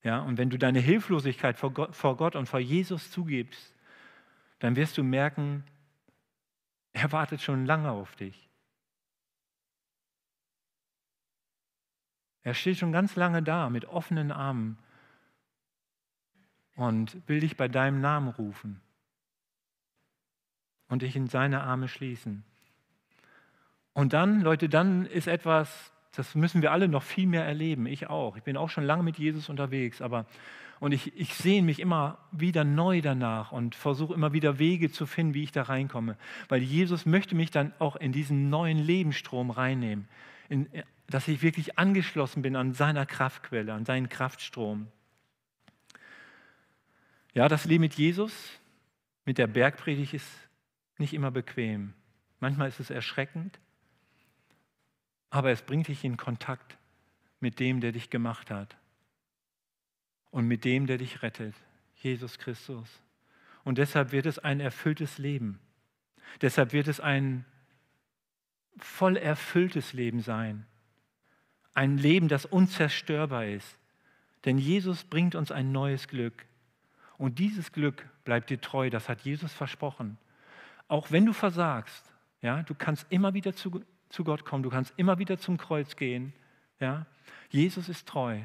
Ja, 0.04 0.20
und 0.20 0.38
wenn 0.38 0.50
du 0.50 0.56
deine 0.56 0.78
Hilflosigkeit 0.78 1.58
vor 1.58 1.72
Gott, 1.72 1.96
vor 1.96 2.16
Gott 2.16 2.36
und 2.36 2.46
vor 2.46 2.60
Jesus 2.60 3.10
zugibst, 3.10 3.74
dann 4.60 4.76
wirst 4.76 4.96
du 4.96 5.02
merken, 5.02 5.64
er 6.98 7.12
wartet 7.12 7.40
schon 7.40 7.64
lange 7.64 7.90
auf 7.90 8.16
dich. 8.16 8.48
Er 12.42 12.54
steht 12.54 12.78
schon 12.78 12.92
ganz 12.92 13.14
lange 13.16 13.42
da 13.42 13.68
mit 13.68 13.84
offenen 13.84 14.32
Armen 14.32 14.78
und 16.76 17.16
will 17.28 17.40
dich 17.40 17.56
bei 17.56 17.68
deinem 17.68 18.00
Namen 18.00 18.28
rufen 18.28 18.80
und 20.88 21.02
dich 21.02 21.14
in 21.14 21.26
seine 21.26 21.62
Arme 21.62 21.88
schließen. 21.88 22.44
Und 23.92 24.12
dann, 24.12 24.40
Leute, 24.40 24.68
dann 24.68 25.06
ist 25.06 25.26
etwas, 25.26 25.92
das 26.12 26.34
müssen 26.34 26.62
wir 26.62 26.72
alle 26.72 26.88
noch 26.88 27.02
viel 27.02 27.26
mehr 27.26 27.44
erleben. 27.44 27.86
Ich 27.86 28.08
auch. 28.08 28.36
Ich 28.36 28.44
bin 28.44 28.56
auch 28.56 28.70
schon 28.70 28.84
lange 28.84 29.02
mit 29.02 29.18
Jesus 29.18 29.48
unterwegs, 29.48 30.00
aber 30.00 30.24
und 30.80 30.92
ich, 30.92 31.16
ich 31.18 31.34
sehne 31.34 31.66
mich 31.66 31.80
immer 31.80 32.18
wieder 32.30 32.64
neu 32.64 33.00
danach 33.00 33.52
und 33.52 33.74
versuche 33.74 34.14
immer 34.14 34.32
wieder 34.32 34.58
Wege 34.58 34.90
zu 34.90 35.06
finden, 35.06 35.34
wie 35.34 35.42
ich 35.42 35.52
da 35.52 35.62
reinkomme. 35.62 36.16
Weil 36.48 36.62
Jesus 36.62 37.06
möchte 37.06 37.34
mich 37.34 37.50
dann 37.50 37.72
auch 37.78 37.96
in 37.96 38.12
diesen 38.12 38.48
neuen 38.48 38.78
Lebensstrom 38.78 39.50
reinnehmen, 39.50 40.08
in, 40.48 40.68
dass 41.08 41.26
ich 41.26 41.42
wirklich 41.42 41.78
angeschlossen 41.78 42.42
bin 42.42 42.54
an 42.54 42.74
seiner 42.74 43.06
Kraftquelle, 43.06 43.72
an 43.72 43.84
seinen 43.84 44.08
Kraftstrom. 44.08 44.86
Ja, 47.34 47.48
das 47.48 47.64
Leben 47.64 47.82
mit 47.82 47.94
Jesus, 47.94 48.32
mit 49.24 49.38
der 49.38 49.46
Bergpredigt 49.46 50.14
ist 50.14 50.28
nicht 50.98 51.14
immer 51.14 51.30
bequem. 51.30 51.94
Manchmal 52.40 52.68
ist 52.68 52.80
es 52.80 52.90
erschreckend, 52.90 53.58
aber 55.30 55.50
es 55.50 55.62
bringt 55.62 55.88
dich 55.88 56.04
in 56.04 56.16
Kontakt 56.16 56.78
mit 57.40 57.58
dem, 57.60 57.80
der 57.80 57.92
dich 57.92 58.10
gemacht 58.10 58.50
hat 58.50 58.76
und 60.30 60.46
mit 60.46 60.64
dem, 60.64 60.86
der 60.86 60.98
dich 60.98 61.22
rettet, 61.22 61.54
Jesus 61.96 62.38
Christus. 62.38 62.88
Und 63.64 63.78
deshalb 63.78 64.12
wird 64.12 64.26
es 64.26 64.38
ein 64.38 64.60
erfülltes 64.60 65.18
Leben. 65.18 65.58
Deshalb 66.40 66.72
wird 66.72 66.88
es 66.88 67.00
ein 67.00 67.44
voll 68.78 69.16
erfülltes 69.16 69.92
Leben 69.92 70.20
sein. 70.20 70.66
Ein 71.74 71.98
Leben, 71.98 72.28
das 72.28 72.44
unzerstörbar 72.46 73.46
ist. 73.46 73.78
Denn 74.44 74.58
Jesus 74.58 75.04
bringt 75.04 75.34
uns 75.34 75.50
ein 75.50 75.72
neues 75.72 76.08
Glück. 76.08 76.46
Und 77.16 77.38
dieses 77.38 77.72
Glück 77.72 78.06
bleibt 78.24 78.50
dir 78.50 78.60
treu, 78.60 78.90
das 78.90 79.08
hat 79.08 79.22
Jesus 79.22 79.52
versprochen. 79.52 80.18
Auch 80.86 81.10
wenn 81.10 81.26
du 81.26 81.32
versagst, 81.32 82.12
ja, 82.40 82.62
du 82.62 82.74
kannst 82.74 83.06
immer 83.10 83.34
wieder 83.34 83.54
zu, 83.54 83.82
zu 84.08 84.24
Gott 84.24 84.44
kommen, 84.44 84.62
du 84.62 84.70
kannst 84.70 84.94
immer 84.96 85.18
wieder 85.18 85.38
zum 85.38 85.58
Kreuz 85.58 85.96
gehen. 85.96 86.32
Ja? 86.78 87.06
Jesus 87.50 87.88
ist 87.88 88.06
treu. 88.06 88.40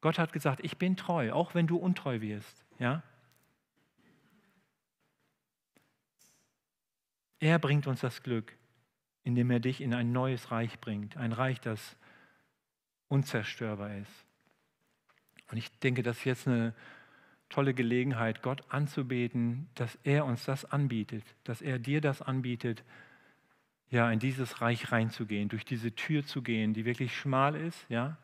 Gott 0.00 0.18
hat 0.18 0.32
gesagt, 0.32 0.60
ich 0.64 0.76
bin 0.78 0.96
treu, 0.96 1.32
auch 1.32 1.54
wenn 1.54 1.66
du 1.66 1.76
untreu 1.76 2.20
wirst. 2.20 2.64
Ja? 2.78 3.02
Er 7.40 7.58
bringt 7.58 7.86
uns 7.86 8.00
das 8.00 8.22
Glück, 8.22 8.56
indem 9.24 9.50
er 9.50 9.60
dich 9.60 9.80
in 9.80 9.94
ein 9.94 10.12
neues 10.12 10.50
Reich 10.50 10.80
bringt, 10.80 11.16
ein 11.16 11.32
Reich, 11.32 11.60
das 11.60 11.96
unzerstörbar 13.08 13.96
ist. 13.96 14.24
Und 15.50 15.56
ich 15.56 15.70
denke, 15.80 16.02
das 16.02 16.18
ist 16.18 16.24
jetzt 16.24 16.48
eine 16.48 16.74
tolle 17.48 17.74
Gelegenheit, 17.74 18.42
Gott 18.42 18.62
anzubeten, 18.68 19.68
dass 19.74 19.98
er 20.04 20.26
uns 20.26 20.44
das 20.44 20.64
anbietet, 20.64 21.24
dass 21.44 21.62
er 21.62 21.78
dir 21.78 22.00
das 22.00 22.20
anbietet, 22.20 22.84
ja, 23.90 24.10
in 24.10 24.18
dieses 24.18 24.60
Reich 24.60 24.92
reinzugehen, 24.92 25.48
durch 25.48 25.64
diese 25.64 25.94
Tür 25.94 26.24
zu 26.26 26.42
gehen, 26.42 26.74
die 26.74 26.84
wirklich 26.84 27.16
schmal 27.16 27.54
ist, 27.54 27.86
ja, 27.88 28.18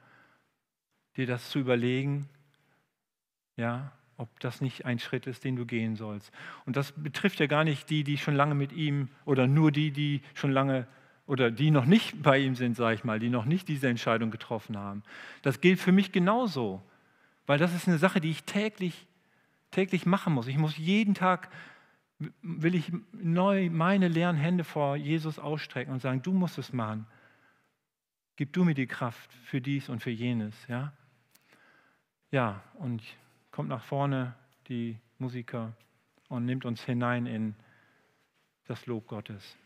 dir 1.16 1.26
das 1.26 1.50
zu 1.50 1.58
überlegen, 1.58 2.28
ja, 3.56 3.92
ob 4.16 4.40
das 4.40 4.60
nicht 4.60 4.84
ein 4.84 4.98
Schritt 4.98 5.26
ist, 5.26 5.44
den 5.44 5.56
du 5.56 5.66
gehen 5.66 5.96
sollst. 5.96 6.32
Und 6.66 6.76
das 6.76 6.92
betrifft 6.92 7.40
ja 7.40 7.46
gar 7.46 7.64
nicht 7.64 7.90
die, 7.90 8.04
die 8.04 8.18
schon 8.18 8.34
lange 8.34 8.54
mit 8.54 8.72
ihm 8.72 9.08
oder 9.24 9.46
nur 9.46 9.72
die, 9.72 9.90
die 9.90 10.22
schon 10.34 10.52
lange 10.52 10.86
oder 11.26 11.50
die 11.50 11.70
noch 11.70 11.86
nicht 11.86 12.22
bei 12.22 12.38
ihm 12.38 12.54
sind, 12.54 12.76
sage 12.76 12.94
ich 12.94 13.04
mal, 13.04 13.18
die 13.18 13.30
noch 13.30 13.44
nicht 13.44 13.68
diese 13.68 13.88
Entscheidung 13.88 14.30
getroffen 14.30 14.76
haben. 14.76 15.02
Das 15.42 15.60
gilt 15.60 15.80
für 15.80 15.92
mich 15.92 16.12
genauso, 16.12 16.82
weil 17.46 17.58
das 17.58 17.74
ist 17.74 17.88
eine 17.88 17.98
Sache, 17.98 18.20
die 18.20 18.30
ich 18.30 18.44
täglich, 18.44 19.06
täglich 19.70 20.06
machen 20.06 20.34
muss. 20.34 20.46
Ich 20.46 20.58
muss 20.58 20.76
jeden 20.76 21.14
Tag 21.14 21.50
will 22.42 22.74
ich 22.74 22.92
neu 23.12 23.70
meine 23.70 24.08
leeren 24.08 24.36
Hände 24.36 24.64
vor 24.64 24.96
Jesus 24.96 25.38
ausstrecken 25.38 25.92
und 25.92 26.00
sagen, 26.00 26.22
du 26.22 26.32
musst 26.32 26.58
es 26.58 26.72
machen. 26.72 27.06
Gib 28.36 28.52
du 28.52 28.64
mir 28.64 28.74
die 28.74 28.86
Kraft 28.86 29.32
für 29.44 29.60
dies 29.60 29.88
und 29.88 30.00
für 30.00 30.10
jenes. 30.10 30.54
Ja, 30.68 30.92
ja 32.34 32.60
und 32.80 33.00
kommt 33.52 33.68
nach 33.68 33.84
vorne 33.84 34.34
die 34.66 34.98
Musiker 35.18 35.72
und 36.28 36.44
nimmt 36.44 36.64
uns 36.64 36.82
hinein 36.82 37.26
in 37.26 37.54
das 38.66 38.86
Lob 38.86 39.06
Gottes. 39.06 39.56